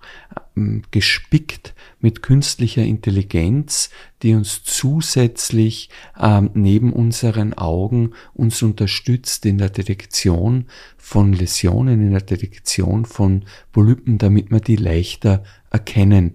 gespickt 0.91 1.73
mit 1.99 2.21
künstlicher 2.21 2.83
Intelligenz, 2.83 3.89
die 4.21 4.33
uns 4.33 4.63
zusätzlich 4.63 5.89
ähm, 6.19 6.49
neben 6.53 6.91
unseren 6.91 7.53
Augen 7.53 8.11
uns 8.33 8.61
unterstützt 8.61 9.45
in 9.45 9.57
der 9.57 9.69
Detektion 9.69 10.65
von 10.97 11.33
Läsionen, 11.33 12.01
in 12.01 12.11
der 12.11 12.21
Detektion 12.21 13.05
von 13.05 13.45
Polypen, 13.71 14.17
damit 14.17 14.51
wir 14.51 14.59
die 14.59 14.75
leichter 14.75 15.43
erkennen. 15.69 16.33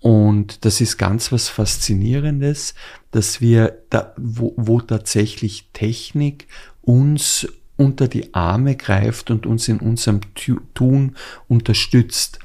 Und 0.00 0.64
das 0.64 0.80
ist 0.80 0.98
ganz 0.98 1.32
was 1.32 1.48
Faszinierendes, 1.48 2.74
dass 3.10 3.40
wir 3.40 3.82
da, 3.90 4.14
wo, 4.16 4.54
wo 4.56 4.80
tatsächlich 4.80 5.70
Technik 5.72 6.46
uns 6.82 7.48
unter 7.76 8.06
die 8.06 8.32
Arme 8.32 8.76
greift 8.76 9.30
und 9.30 9.46
uns 9.46 9.68
in 9.68 9.80
unserem 9.80 10.20
Tun 10.74 11.16
unterstützt. 11.48 12.38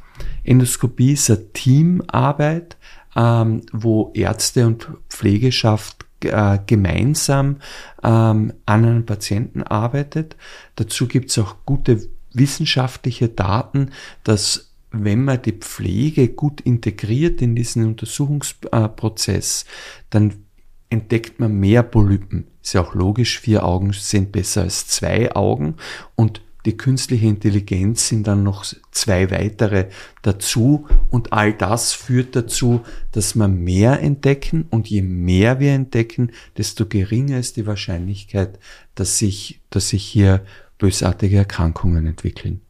Endoskopie 0.43 1.13
ist 1.13 1.29
eine 1.29 1.51
Teamarbeit, 1.53 2.77
ähm, 3.15 3.61
wo 3.71 4.11
Ärzte 4.13 4.67
und 4.67 4.87
Pflegeschaft 5.09 6.05
äh, 6.23 6.59
gemeinsam 6.65 7.57
ähm, 8.03 8.53
an 8.65 8.85
einem 8.85 9.05
Patienten 9.05 9.63
arbeitet. 9.63 10.35
Dazu 10.75 11.07
gibt 11.07 11.29
es 11.29 11.37
auch 11.37 11.55
gute 11.65 12.07
wissenschaftliche 12.33 13.29
Daten, 13.29 13.91
dass 14.23 14.71
wenn 14.91 15.23
man 15.23 15.41
die 15.41 15.53
Pflege 15.53 16.29
gut 16.29 16.61
integriert 16.61 17.41
in 17.41 17.55
diesen 17.55 17.85
Untersuchungsprozess, 17.85 19.65
dann 20.09 20.45
entdeckt 20.89 21.39
man 21.39 21.59
mehr 21.59 21.83
Polypen. 21.83 22.47
Ist 22.61 22.73
ja 22.73 22.81
auch 22.81 22.93
logisch, 22.93 23.39
vier 23.39 23.65
Augen 23.65 23.93
sind 23.93 24.31
besser 24.31 24.63
als 24.63 24.87
zwei 24.87 25.33
Augen 25.33 25.75
und 26.15 26.41
die 26.65 26.77
künstliche 26.77 27.27
Intelligenz 27.27 28.07
sind 28.07 28.27
dann 28.27 28.43
noch 28.43 28.65
zwei 28.91 29.31
weitere 29.31 29.87
dazu 30.21 30.87
und 31.09 31.33
all 31.33 31.53
das 31.53 31.93
führt 31.93 32.35
dazu, 32.35 32.81
dass 33.11 33.35
wir 33.35 33.47
mehr 33.47 33.99
entdecken 34.01 34.65
und 34.69 34.87
je 34.89 35.01
mehr 35.01 35.59
wir 35.59 35.71
entdecken, 35.73 36.31
desto 36.57 36.85
geringer 36.85 37.39
ist 37.39 37.57
die 37.57 37.65
Wahrscheinlichkeit, 37.65 38.59
dass 38.95 39.17
sich, 39.17 39.61
dass 39.69 39.89
sich 39.89 40.03
hier 40.03 40.45
bösartige 40.77 41.37
Erkrankungen 41.37 42.05
entwickeln. 42.05 42.61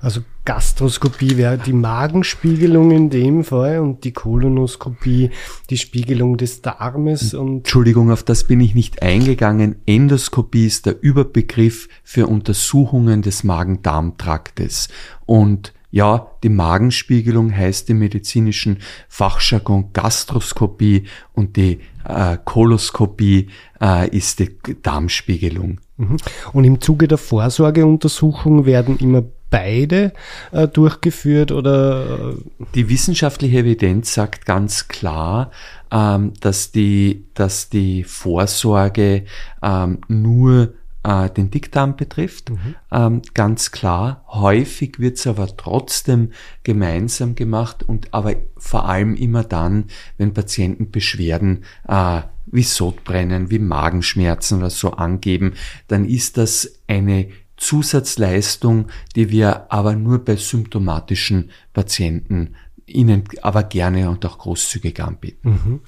Also 0.00 0.20
Gastroskopie 0.44 1.36
wäre 1.36 1.58
die 1.58 1.72
Magenspiegelung 1.72 2.90
in 2.90 3.10
dem 3.10 3.44
Fall 3.44 3.78
und 3.78 4.04
die 4.04 4.12
Kolonoskopie 4.12 5.30
die 5.70 5.78
Spiegelung 5.78 6.36
des 6.36 6.62
Darmes. 6.62 7.34
Und 7.34 7.58
Entschuldigung, 7.58 8.10
auf 8.10 8.22
das 8.22 8.44
bin 8.44 8.60
ich 8.60 8.74
nicht 8.74 9.02
eingegangen. 9.02 9.76
Endoskopie 9.86 10.66
ist 10.66 10.86
der 10.86 11.02
Überbegriff 11.02 11.88
für 12.02 12.26
Untersuchungen 12.26 13.22
des 13.22 13.44
Magen-Darm-Traktes. 13.44 14.88
Und 15.24 15.72
ja, 15.90 16.26
die 16.42 16.48
Magenspiegelung 16.48 17.56
heißt 17.56 17.88
im 17.88 18.00
medizinischen 18.00 18.78
Fachjargon 19.08 19.92
Gastroskopie 19.92 21.04
und 21.34 21.56
die 21.56 21.78
äh, 22.04 22.36
Koloskopie 22.44 23.48
äh, 23.80 24.08
ist 24.08 24.40
die 24.40 24.58
Darmspiegelung. 24.82 25.78
Mhm. 25.96 26.16
Und 26.52 26.64
im 26.64 26.80
Zuge 26.80 27.08
der 27.08 27.18
Vorsorgeuntersuchung 27.18 28.66
werden 28.66 28.98
immer 28.98 29.22
beide 29.50 30.12
äh, 30.50 30.66
durchgeführt 30.66 31.52
oder? 31.52 32.32
Äh? 32.32 32.64
Die 32.74 32.88
wissenschaftliche 32.88 33.58
Evidenz 33.58 34.14
sagt 34.14 34.46
ganz 34.46 34.88
klar, 34.88 35.52
ähm, 35.92 36.32
dass 36.40 36.72
die, 36.72 37.26
dass 37.34 37.68
die 37.68 38.02
Vorsorge 38.02 39.24
ähm, 39.62 39.98
nur 40.08 40.74
äh, 41.04 41.30
den 41.30 41.50
Dickdarm 41.50 41.96
betrifft. 41.96 42.50
Mhm. 42.50 42.74
Ähm, 42.90 43.22
ganz 43.34 43.70
klar. 43.70 44.24
Häufig 44.28 44.98
wird 44.98 45.18
es 45.18 45.26
aber 45.28 45.56
trotzdem 45.56 46.30
gemeinsam 46.64 47.36
gemacht 47.36 47.84
und 47.84 48.12
aber 48.12 48.34
vor 48.56 48.88
allem 48.88 49.14
immer 49.14 49.44
dann, 49.44 49.84
wenn 50.18 50.34
Patienten 50.34 50.90
Beschwerden 50.90 51.64
äh, 51.86 52.22
wie 52.54 52.62
Sodbrennen, 52.62 53.50
wie 53.50 53.58
Magenschmerzen 53.58 54.58
oder 54.58 54.70
so 54.70 54.92
angeben, 54.92 55.54
dann 55.88 56.04
ist 56.04 56.38
das 56.38 56.80
eine 56.86 57.28
Zusatzleistung, 57.56 58.88
die 59.16 59.30
wir 59.30 59.72
aber 59.72 59.94
nur 59.94 60.24
bei 60.24 60.36
symptomatischen 60.36 61.50
Patienten 61.72 62.54
Ihnen 62.86 63.24
aber 63.40 63.62
gerne 63.62 64.10
und 64.10 64.26
auch 64.26 64.36
großzügig 64.36 65.00
anbieten. 65.02 65.50
Mhm. 65.50 65.80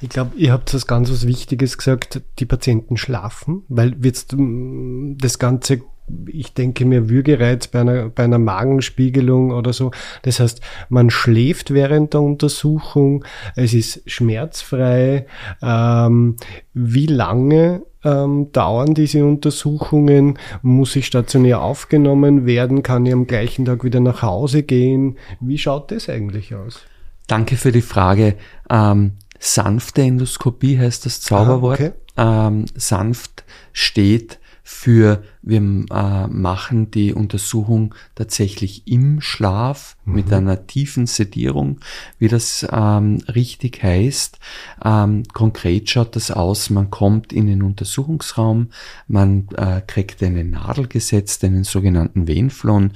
Ich 0.00 0.08
glaube, 0.08 0.34
ihr 0.38 0.52
habt 0.52 0.72
das 0.72 0.86
ganz 0.86 1.10
was 1.10 1.26
Wichtiges 1.26 1.76
gesagt, 1.76 2.22
die 2.38 2.46
Patienten 2.46 2.96
schlafen, 2.96 3.64
weil 3.68 3.94
jetzt 4.02 4.32
mm, 4.34 5.18
das 5.18 5.38
Ganze 5.38 5.82
ich 6.26 6.54
denke 6.54 6.84
mir 6.84 7.08
Würgereiz 7.08 7.68
bei 7.68 7.80
einer, 7.80 8.08
bei 8.08 8.24
einer 8.24 8.38
Magenspiegelung 8.38 9.50
oder 9.50 9.72
so. 9.72 9.90
Das 10.22 10.40
heißt, 10.40 10.60
man 10.88 11.10
schläft 11.10 11.72
während 11.72 12.14
der 12.14 12.22
Untersuchung, 12.22 13.24
es 13.56 13.74
ist 13.74 14.02
schmerzfrei. 14.10 15.26
Ähm, 15.62 16.36
wie 16.74 17.06
lange 17.06 17.82
ähm, 18.04 18.52
dauern 18.52 18.94
diese 18.94 19.24
Untersuchungen? 19.24 20.38
Muss 20.62 20.96
ich 20.96 21.06
stationär 21.06 21.60
aufgenommen 21.60 22.46
werden? 22.46 22.82
Kann 22.82 23.06
ich 23.06 23.12
am 23.12 23.26
gleichen 23.26 23.64
Tag 23.64 23.84
wieder 23.84 24.00
nach 24.00 24.22
Hause 24.22 24.62
gehen? 24.62 25.18
Wie 25.40 25.58
schaut 25.58 25.90
das 25.90 26.08
eigentlich 26.08 26.54
aus? 26.54 26.80
Danke 27.26 27.56
für 27.56 27.72
die 27.72 27.82
Frage. 27.82 28.36
Ähm, 28.70 29.12
sanfte 29.38 30.02
Endoskopie 30.02 30.78
heißt 30.78 31.06
das 31.06 31.20
Zauberwort. 31.20 31.80
Ah, 31.80 31.84
okay. 31.84 32.48
ähm, 32.48 32.64
sanft 32.74 33.44
steht 33.72 34.37
für, 34.70 35.22
wir 35.40 35.60
äh, 35.60 36.26
machen 36.26 36.90
die 36.90 37.14
Untersuchung 37.14 37.94
tatsächlich 38.14 38.86
im 38.86 39.22
Schlaf 39.22 39.96
mhm. 40.04 40.14
mit 40.14 40.30
einer 40.30 40.66
tiefen 40.66 41.06
Sedierung, 41.06 41.80
wie 42.18 42.28
das 42.28 42.68
ähm, 42.70 43.22
richtig 43.34 43.82
heißt. 43.82 44.38
Ähm, 44.84 45.22
konkret 45.32 45.88
schaut 45.88 46.14
das 46.16 46.30
aus, 46.30 46.68
man 46.68 46.90
kommt 46.90 47.32
in 47.32 47.46
den 47.46 47.62
Untersuchungsraum, 47.62 48.68
man 49.06 49.48
äh, 49.56 49.80
kriegt 49.86 50.22
eine 50.22 50.44
Nadel 50.44 50.86
gesetzt, 50.86 51.44
einen 51.44 51.64
sogenannten 51.64 52.28
Venflon, 52.28 52.92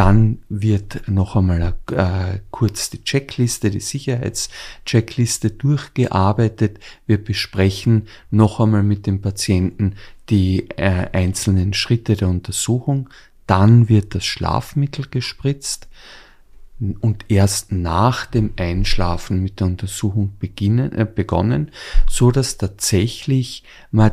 dann 0.00 0.38
wird 0.48 1.08
noch 1.08 1.36
einmal 1.36 1.74
äh, 1.92 2.38
kurz 2.50 2.88
die 2.88 3.04
Checkliste, 3.04 3.70
die 3.70 3.80
Sicherheitscheckliste 3.80 5.50
durchgearbeitet. 5.50 6.80
Wir 7.06 7.22
besprechen 7.22 8.08
noch 8.30 8.60
einmal 8.60 8.82
mit 8.82 9.06
dem 9.06 9.20
Patienten 9.20 9.96
die 10.30 10.70
äh, 10.70 11.10
einzelnen 11.12 11.74
Schritte 11.74 12.16
der 12.16 12.28
Untersuchung. 12.28 13.10
Dann 13.46 13.90
wird 13.90 14.14
das 14.14 14.24
Schlafmittel 14.24 15.04
gespritzt 15.10 15.86
und 17.00 17.26
erst 17.28 17.70
nach 17.70 18.24
dem 18.24 18.54
Einschlafen 18.56 19.42
mit 19.42 19.60
der 19.60 19.66
Untersuchung 19.66 20.32
beginnen, 20.38 20.92
äh, 20.92 21.04
begonnen, 21.04 21.72
so 22.08 22.30
dass 22.30 22.56
tatsächlich 22.56 23.64
man 23.90 24.12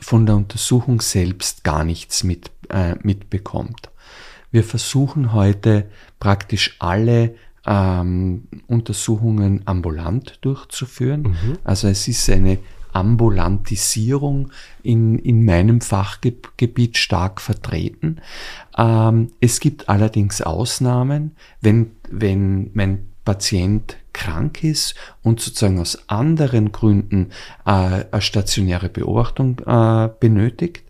von 0.00 0.26
der 0.26 0.34
Untersuchung 0.34 1.00
selbst 1.00 1.62
gar 1.62 1.84
nichts 1.84 2.24
mit, 2.24 2.50
äh, 2.70 2.96
mitbekommt. 3.04 3.92
Wir 4.52 4.62
versuchen 4.62 5.32
heute 5.32 5.86
praktisch 6.20 6.76
alle 6.78 7.34
ähm, 7.66 8.44
Untersuchungen 8.66 9.62
ambulant 9.64 10.38
durchzuführen. 10.42 11.22
Mhm. 11.22 11.58
Also 11.64 11.88
es 11.88 12.06
ist 12.06 12.28
eine 12.30 12.58
Ambulantisierung 12.92 14.52
in, 14.82 15.18
in 15.18 15.44
meinem 15.44 15.80
Fachgebiet 15.80 16.98
stark 16.98 17.40
vertreten. 17.40 18.20
Ähm, 18.76 19.30
es 19.40 19.60
gibt 19.60 19.88
allerdings 19.88 20.42
Ausnahmen, 20.42 21.32
wenn, 21.60 21.92
wenn 22.10 22.70
mein 22.74 23.08
Patient 23.24 23.96
krank 24.12 24.62
ist 24.64 24.94
und 25.22 25.40
sozusagen 25.40 25.80
aus 25.80 26.08
anderen 26.08 26.72
Gründen 26.72 27.30
äh, 27.64 28.04
eine 28.10 28.20
stationäre 28.20 28.88
Beobachtung 28.88 29.58
äh, 29.66 30.08
benötigt, 30.20 30.84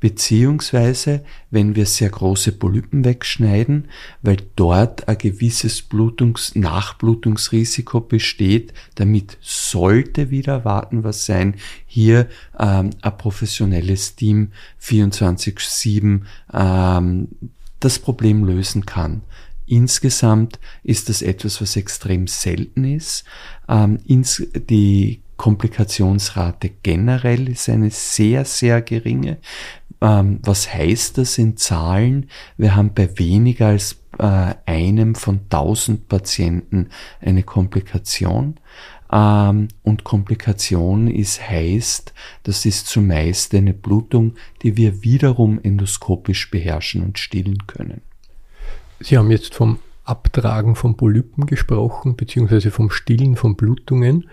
beziehungsweise 0.00 1.24
wenn 1.50 1.76
wir 1.76 1.86
sehr 1.86 2.10
große 2.10 2.52
Polypen 2.52 3.04
wegschneiden, 3.04 3.88
weil 4.22 4.38
dort 4.56 5.08
ein 5.08 5.18
gewisses 5.18 5.82
Blutungs 5.82 6.54
Nachblutungsrisiko 6.54 8.00
besteht, 8.00 8.74
damit 8.96 9.38
sollte 9.40 10.30
wieder 10.30 10.64
warten 10.64 11.04
was 11.04 11.24
sein, 11.24 11.54
hier 11.86 12.28
ähm, 12.58 12.90
ein 13.00 13.16
professionelles 13.16 14.16
Team 14.16 14.52
24-7 14.82 16.22
ähm, 16.52 17.28
das 17.80 17.98
Problem 17.98 18.44
lösen 18.44 18.86
kann. 18.86 19.22
Insgesamt 19.66 20.58
ist 20.82 21.08
das 21.08 21.22
etwas, 21.22 21.60
was 21.60 21.76
extrem 21.76 22.26
selten 22.26 22.84
ist. 22.84 23.24
Ähm, 23.68 23.98
ins, 24.06 24.42
die 24.54 25.22
Komplikationsrate 25.36 26.70
generell 26.82 27.48
ist 27.48 27.68
eine 27.68 27.90
sehr, 27.90 28.44
sehr 28.44 28.82
geringe. 28.82 29.38
Ähm, 30.00 30.40
was 30.42 30.72
heißt 30.72 31.18
das 31.18 31.38
in 31.38 31.56
Zahlen? 31.56 32.28
Wir 32.56 32.76
haben 32.76 32.92
bei 32.94 33.18
weniger 33.18 33.68
als 33.68 34.02
äh, 34.18 34.54
einem 34.66 35.14
von 35.14 35.40
1000 35.50 36.08
Patienten 36.08 36.90
eine 37.20 37.42
Komplikation. 37.42 38.56
Ähm, 39.10 39.68
und 39.82 40.04
Komplikation 40.04 41.08
ist 41.08 41.48
heißt, 41.48 42.12
das 42.42 42.66
ist 42.66 42.86
zumeist 42.86 43.54
eine 43.54 43.74
Blutung, 43.74 44.34
die 44.62 44.76
wir 44.76 45.02
wiederum 45.02 45.58
endoskopisch 45.62 46.50
beherrschen 46.50 47.02
und 47.02 47.18
stillen 47.18 47.66
können. 47.66 48.02
Sie 49.00 49.18
haben 49.18 49.30
jetzt 49.30 49.54
vom 49.54 49.78
Abtragen 50.04 50.76
von 50.76 50.96
Polypen 50.96 51.46
gesprochen, 51.46 52.16
beziehungsweise 52.16 52.70
vom 52.70 52.90
Stillen 52.90 53.36
von 53.36 53.56
Blutungen. 53.56 54.28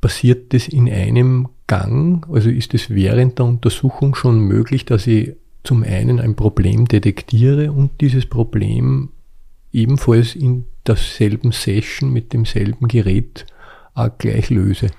Passiert 0.00 0.52
das 0.52 0.68
in 0.68 0.90
einem 0.90 1.48
Gang? 1.66 2.26
Also 2.32 2.50
ist 2.50 2.74
es 2.74 2.90
während 2.90 3.38
der 3.38 3.46
Untersuchung 3.46 4.14
schon 4.14 4.40
möglich, 4.40 4.84
dass 4.84 5.06
ich 5.06 5.34
zum 5.62 5.82
einen 5.82 6.18
ein 6.18 6.34
Problem 6.34 6.88
detektiere 6.88 7.70
und 7.70 8.00
dieses 8.00 8.26
Problem 8.26 9.10
ebenfalls 9.72 10.34
in 10.34 10.64
derselben 10.86 11.52
Session 11.52 12.12
mit 12.12 12.32
demselben 12.32 12.88
Gerät 12.88 13.46
auch 13.94 14.10
gleich 14.18 14.50
löse? 14.50 14.90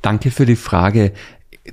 Danke 0.00 0.30
für 0.30 0.46
die 0.46 0.56
Frage. 0.56 1.12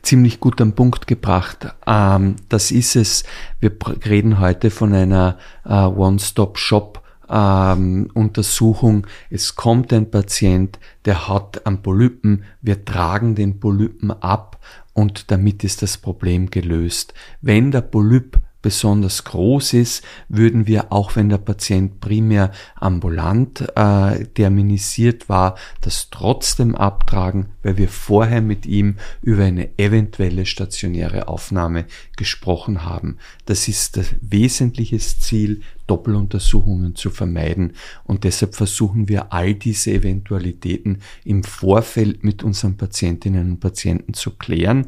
Ziemlich 0.04 0.40
gut 0.40 0.62
am 0.62 0.74
Punkt 0.74 1.06
gebracht. 1.06 1.68
Ähm, 1.86 2.38
das 2.48 2.72
ist 2.72 2.96
es. 2.96 3.24
Wir 3.60 3.72
reden 4.06 4.40
heute 4.40 4.70
von 4.70 4.94
einer 4.94 5.38
äh, 5.66 5.74
One-Stop-Shop 5.74 7.02
ähm, 7.30 8.10
Untersuchung. 8.14 9.08
Es 9.30 9.56
kommt 9.56 9.94
ein 9.94 10.12
Patient, 10.12 10.80
der 11.06 11.28
hat 11.28 11.66
einen 11.66 11.82
Polypen. 11.82 12.44
Wir 12.62 12.84
tragen 12.86 13.36
den 13.36 13.60
Polypen 13.60 14.12
ab 14.12 14.60
und 14.94 15.32
damit 15.32 15.64
ist 15.64 15.82
das 15.82 15.98
Problem 15.98 16.50
gelöst. 16.50 17.14
Wenn 17.42 17.72
der 17.72 17.82
Polyp 17.82 18.40
besonders 18.62 19.24
groß 19.24 19.74
ist, 19.74 20.04
würden 20.30 20.68
wir, 20.68 20.92
auch 20.92 21.16
wenn 21.16 21.30
der 21.30 21.38
Patient 21.38 22.00
primär 22.00 22.52
ambulant 22.76 23.68
äh, 23.76 24.26
terminisiert 24.26 25.30
war, 25.30 25.56
das 25.82 26.10
trotzdem 26.10 26.76
abtragen, 26.76 27.48
weil 27.64 27.78
wir 27.78 27.90
vorher 27.90 28.42
mit 28.42 28.66
ihm 28.66 28.98
über 29.22 29.44
eine 29.44 29.78
eventuelle 29.78 30.46
stationäre 30.46 31.28
Aufnahme 31.28 31.86
gesprochen 32.18 32.86
haben. 32.86 33.18
Das 33.46 33.68
ist 33.68 33.98
das 33.98 34.14
wesentliche 34.22 35.00
Ziel, 35.00 35.62
Doppeluntersuchungen 35.88 36.96
zu 36.96 37.10
vermeiden 37.10 37.74
und 38.06 38.24
deshalb 38.24 38.56
versuchen 38.56 39.10
wir 39.10 39.34
all 39.34 39.54
diese 39.54 39.92
Eventualitäten 39.92 41.00
im 41.26 41.44
Vorfeld 41.44 42.24
mit 42.24 42.44
unseren 42.44 42.78
Patientinnen 42.78 43.52
und 43.52 43.60
Patienten 43.60 44.14
zu 44.14 44.32
klären 44.32 44.88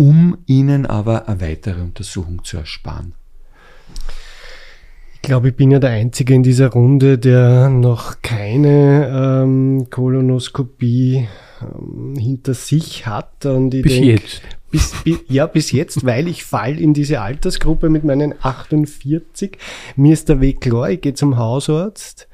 um 0.00 0.38
ihnen 0.46 0.86
aber 0.86 1.28
eine 1.28 1.42
weitere 1.42 1.82
Untersuchung 1.82 2.42
zu 2.42 2.56
ersparen. 2.56 3.12
Ich 5.12 5.20
glaube, 5.20 5.50
ich 5.50 5.56
bin 5.56 5.70
ja 5.70 5.78
der 5.78 5.90
Einzige 5.90 6.32
in 6.32 6.42
dieser 6.42 6.68
Runde, 6.68 7.18
der 7.18 7.68
noch 7.68 8.22
keine 8.22 9.42
ähm, 9.44 9.88
Kolonoskopie 9.90 11.28
ähm, 11.60 12.16
hinter 12.16 12.54
sich 12.54 13.06
hat. 13.06 13.44
Und 13.44 13.74
ich 13.74 13.82
bis 13.82 13.92
denk, 13.92 14.06
jetzt. 14.06 14.42
Bis, 14.70 14.94
bis, 15.04 15.18
ja, 15.28 15.46
bis 15.46 15.70
jetzt, 15.70 16.02
weil 16.06 16.28
ich 16.28 16.44
fall 16.44 16.80
in 16.80 16.94
diese 16.94 17.20
Altersgruppe 17.20 17.90
mit 17.90 18.02
meinen 18.02 18.34
48. 18.40 19.58
Mir 19.96 20.14
ist 20.14 20.30
der 20.30 20.40
Weg 20.40 20.62
klar, 20.62 20.88
ich 20.88 21.02
gehe 21.02 21.12
zum 21.12 21.36
Hausarzt 21.36 22.26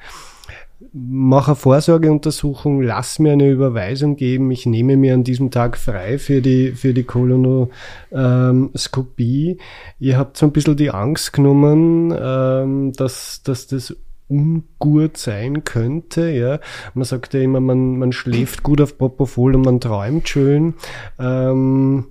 mache 0.99 1.51
eine 1.51 1.57
Vorsorgeuntersuchung, 1.57 2.81
lass 2.81 3.19
mir 3.19 3.33
eine 3.33 3.51
Überweisung 3.51 4.17
geben, 4.17 4.51
ich 4.51 4.65
nehme 4.65 4.97
mir 4.97 5.13
an 5.13 5.25
diesem 5.25 5.51
Tag 5.51 5.77
frei 5.77 6.17
für 6.19 6.41
die, 6.41 6.73
für 6.73 6.95
die 6.95 7.05
Kolonoskopie. 7.05 9.59
Ihr 9.99 10.17
habt 10.17 10.39
so 10.39 10.47
ein 10.47 10.53
bisschen 10.53 10.77
die 10.77 10.91
Angst 10.91 11.35
genommen, 11.35 12.17
ähm, 12.19 12.95
dass, 12.95 13.43
dass 13.43 13.67
das 13.67 13.95
ungut 14.29 15.19
sein 15.19 15.65
könnte. 15.65 16.31
Ja. 16.31 16.61
Man 16.95 17.05
sagt 17.05 17.35
ja 17.35 17.41
immer, 17.41 17.61
man, 17.61 17.99
man 17.99 18.13
schläft 18.13 18.63
gut 18.63 18.81
auf 18.81 18.97
Propofol 18.97 19.55
und 19.55 19.67
man 19.67 19.81
träumt 19.81 20.31
schön. 20.31 20.73
Ähm, 21.19 22.07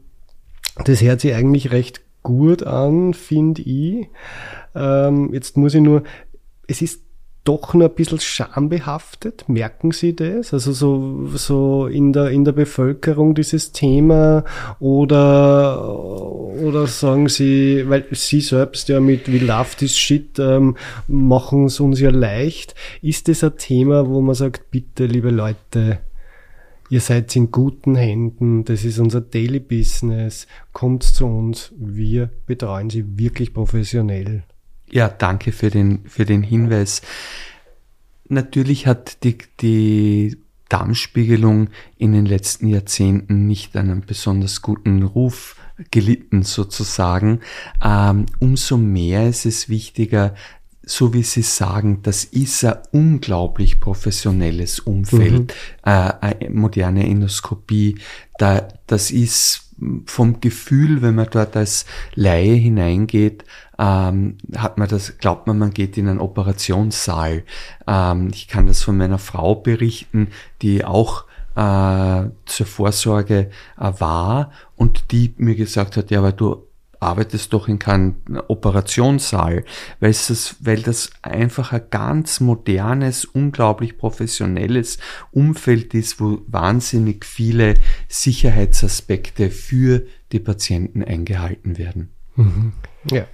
das 0.83 1.01
hört 1.01 1.21
sich 1.21 1.33
eigentlich 1.33 1.71
recht 1.71 2.01
gut 2.21 2.61
an, 2.61 3.15
finde 3.15 3.63
ich. 3.63 4.09
Ähm, 4.75 5.33
jetzt 5.33 5.57
muss 5.57 5.73
ich 5.73 5.81
nur, 5.81 6.03
es 6.67 6.83
ist 6.83 7.04
doch 7.45 7.73
nur 7.73 7.87
ein 7.89 7.95
bisschen 7.95 8.19
schambehaftet? 8.19 9.47
Merken 9.47 9.91
Sie 9.91 10.15
das? 10.15 10.53
Also 10.53 10.73
so, 10.73 11.27
so 11.35 11.87
in 11.87 12.11
der, 12.11 12.31
in 12.31 12.43
der 12.43 12.51
Bevölkerung 12.51 13.35
dieses 13.35 13.71
Thema 13.71 14.43
oder, 14.79 15.97
oder 15.97 16.87
sagen 16.87 17.29
Sie, 17.29 17.85
weil 17.87 18.05
Sie 18.11 18.41
selbst 18.41 18.89
ja 18.89 18.99
mit 18.99 19.31
We 19.31 19.37
Love 19.37 19.77
This 19.77 19.97
Shit 19.97 20.39
ähm, 20.39 20.75
machen 21.07 21.65
es 21.65 21.79
uns 21.79 21.99
ja 21.99 22.09
leicht. 22.09 22.75
Ist 23.01 23.27
das 23.27 23.43
ein 23.43 23.57
Thema, 23.57 24.07
wo 24.09 24.21
man 24.21 24.35
sagt, 24.35 24.71
bitte, 24.71 25.05
liebe 25.05 25.29
Leute, 25.29 25.99
ihr 26.89 26.99
seid 26.99 27.35
in 27.35 27.51
guten 27.51 27.95
Händen, 27.95 28.65
das 28.65 28.83
ist 28.83 28.97
unser 28.97 29.21
Daily 29.21 29.59
Business, 29.59 30.47
kommt 30.73 31.03
zu 31.03 31.27
uns, 31.27 31.73
wir 31.77 32.29
betreuen 32.47 32.89
Sie 32.89 33.19
wirklich 33.19 33.53
professionell. 33.53 34.43
Ja, 34.89 35.09
danke 35.09 35.51
für 35.51 35.69
den, 35.69 36.05
für 36.07 36.25
den 36.25 36.43
Hinweis. 36.43 37.01
Natürlich 38.27 38.87
hat 38.87 39.23
die, 39.23 39.37
die 39.61 40.37
Darmspiegelung 40.69 41.69
in 41.97 42.13
den 42.13 42.25
letzten 42.25 42.67
Jahrzehnten 42.67 43.45
nicht 43.47 43.75
einen 43.75 44.01
besonders 44.01 44.61
guten 44.61 45.03
Ruf 45.03 45.55
gelitten 45.91 46.43
sozusagen. 46.43 47.41
Ähm, 47.83 48.25
umso 48.39 48.77
mehr 48.77 49.27
ist 49.27 49.45
es 49.45 49.69
wichtiger, 49.69 50.33
so 50.83 51.13
wie 51.13 51.23
Sie 51.23 51.41
sagen, 51.41 52.01
das 52.03 52.23
ist 52.23 52.63
ein 52.63 52.77
unglaublich 52.91 53.79
professionelles 53.79 54.79
Umfeld, 54.79 55.53
mhm. 55.85 55.91
äh, 55.91 56.49
moderne 56.49 57.07
Endoskopie. 57.07 57.97
Da, 58.37 58.67
das 58.87 59.11
ist 59.11 59.65
vom 60.05 60.39
Gefühl, 60.39 61.01
wenn 61.01 61.15
man 61.15 61.27
dort 61.29 61.57
als 61.57 61.85
Laie 62.13 62.53
hineingeht, 62.53 63.43
ähm, 63.77 64.37
hat 64.55 64.77
man 64.77 64.87
das, 64.87 65.17
glaubt 65.17 65.47
man, 65.47 65.57
man 65.57 65.71
geht 65.71 65.97
in 65.97 66.07
einen 66.07 66.19
Operationssaal. 66.19 67.43
Ähm, 67.87 68.29
ich 68.33 68.47
kann 68.47 68.67
das 68.67 68.83
von 68.83 68.97
meiner 68.97 69.19
Frau 69.19 69.55
berichten, 69.55 70.29
die 70.61 70.85
auch 70.85 71.25
äh, 71.55 72.29
zur 72.45 72.65
Vorsorge 72.65 73.49
äh, 73.79 73.91
war 73.99 74.51
und 74.75 75.11
die 75.11 75.33
mir 75.37 75.55
gesagt 75.55 75.97
hat, 75.97 76.11
ja, 76.11 76.19
aber 76.19 76.31
du 76.31 76.67
arbeitest 76.99 77.53
doch 77.53 77.67
in 77.67 77.77
keinem 77.77 78.15
Operationssaal, 78.47 79.63
weil, 79.99 80.11
das, 80.11 80.55
weil 80.59 80.81
das 80.81 81.11
einfach 81.21 81.71
ein 81.71 81.83
ganz 81.89 82.39
modernes, 82.39 83.25
unglaublich 83.25 83.97
professionelles 83.97 84.97
Umfeld 85.31 85.93
ist, 85.93 86.19
wo 86.19 86.41
wahnsinnig 86.47 87.25
viele 87.25 87.75
Sicherheitsaspekte 88.07 89.49
für 89.49 90.05
die 90.31 90.39
Patienten 90.39 91.03
eingehalten 91.03 91.77
werden. 91.77 92.09
Mhm. 92.35 92.73
Ja. 93.11 93.27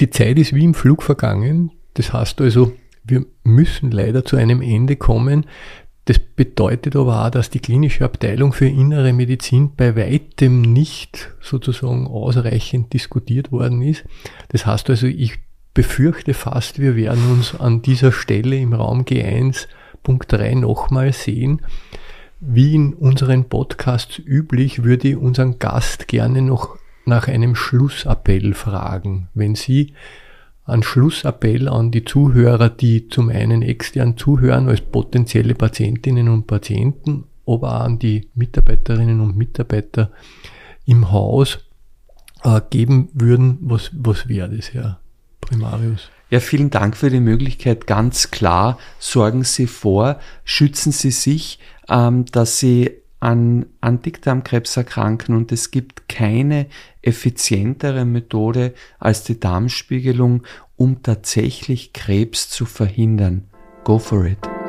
Die 0.00 0.10
Zeit 0.10 0.38
ist 0.38 0.54
wie 0.54 0.64
im 0.64 0.74
Flug 0.74 1.02
vergangen. 1.02 1.70
Das 1.94 2.12
heißt 2.12 2.40
also, 2.40 2.72
wir 3.04 3.24
müssen 3.44 3.90
leider 3.90 4.24
zu 4.24 4.36
einem 4.36 4.62
Ende 4.62 4.96
kommen. 4.96 5.46
Das 6.06 6.18
bedeutet 6.18 6.96
aber 6.96 7.26
auch, 7.26 7.30
dass 7.30 7.50
die 7.50 7.60
klinische 7.60 8.04
Abteilung 8.04 8.52
für 8.52 8.66
innere 8.66 9.12
Medizin 9.12 9.72
bei 9.76 9.94
weitem 9.94 10.62
nicht 10.62 11.32
sozusagen 11.40 12.06
ausreichend 12.06 12.92
diskutiert 12.92 13.52
worden 13.52 13.82
ist. 13.82 14.04
Das 14.48 14.66
heißt 14.66 14.90
also, 14.90 15.06
ich 15.06 15.38
befürchte 15.72 16.34
fast, 16.34 16.80
wir 16.80 16.96
werden 16.96 17.30
uns 17.30 17.54
an 17.54 17.82
dieser 17.82 18.10
Stelle 18.10 18.56
im 18.56 18.72
Raum 18.72 19.04
G1.3 19.04 20.56
nochmal 20.56 21.12
sehen. 21.12 21.62
Wie 22.40 22.74
in 22.74 22.94
unseren 22.94 23.48
Podcasts 23.48 24.18
üblich, 24.18 24.82
würde 24.82 25.08
ich 25.08 25.16
unseren 25.16 25.58
Gast 25.58 26.08
gerne 26.08 26.42
noch 26.42 26.79
nach 27.10 27.28
einem 27.28 27.54
Schlussappell 27.54 28.54
fragen. 28.54 29.28
Wenn 29.34 29.54
Sie 29.54 29.92
einen 30.64 30.82
Schlussappell 30.82 31.68
an 31.68 31.90
die 31.90 32.04
Zuhörer, 32.04 32.70
die 32.70 33.08
zum 33.08 33.28
einen 33.28 33.60
extern 33.60 34.16
zuhören 34.16 34.68
als 34.68 34.80
potenzielle 34.80 35.54
Patientinnen 35.54 36.28
und 36.28 36.46
Patienten, 36.46 37.24
aber 37.46 37.76
auch 37.76 37.80
an 37.80 37.98
die 37.98 38.28
Mitarbeiterinnen 38.34 39.20
und 39.20 39.36
Mitarbeiter 39.36 40.12
im 40.86 41.10
Haus 41.10 41.58
äh, 42.44 42.60
geben 42.70 43.08
würden, 43.12 43.58
was, 43.60 43.90
was 43.92 44.28
wäre 44.28 44.48
das, 44.56 44.72
Herr 44.72 45.00
Primarius? 45.40 46.10
Ja, 46.30 46.38
vielen 46.38 46.70
Dank 46.70 46.96
für 46.96 47.10
die 47.10 47.20
Möglichkeit. 47.20 47.88
Ganz 47.88 48.30
klar, 48.30 48.78
sorgen 49.00 49.42
Sie 49.42 49.66
vor, 49.66 50.20
schützen 50.44 50.92
Sie 50.92 51.10
sich, 51.10 51.58
ähm, 51.88 52.24
dass 52.26 52.60
Sie 52.60 52.99
an, 53.20 53.66
an 53.80 54.02
Dickdarmkrebs 54.02 54.76
erkranken 54.76 55.36
und 55.36 55.52
es 55.52 55.70
gibt 55.70 56.08
keine 56.08 56.66
effizientere 57.02 58.04
Methode 58.04 58.74
als 58.98 59.24
die 59.24 59.38
Darmspiegelung, 59.38 60.42
um 60.76 61.02
tatsächlich 61.02 61.92
Krebs 61.92 62.48
zu 62.48 62.64
verhindern. 62.64 63.44
Go 63.84 63.98
for 63.98 64.24
it. 64.24 64.59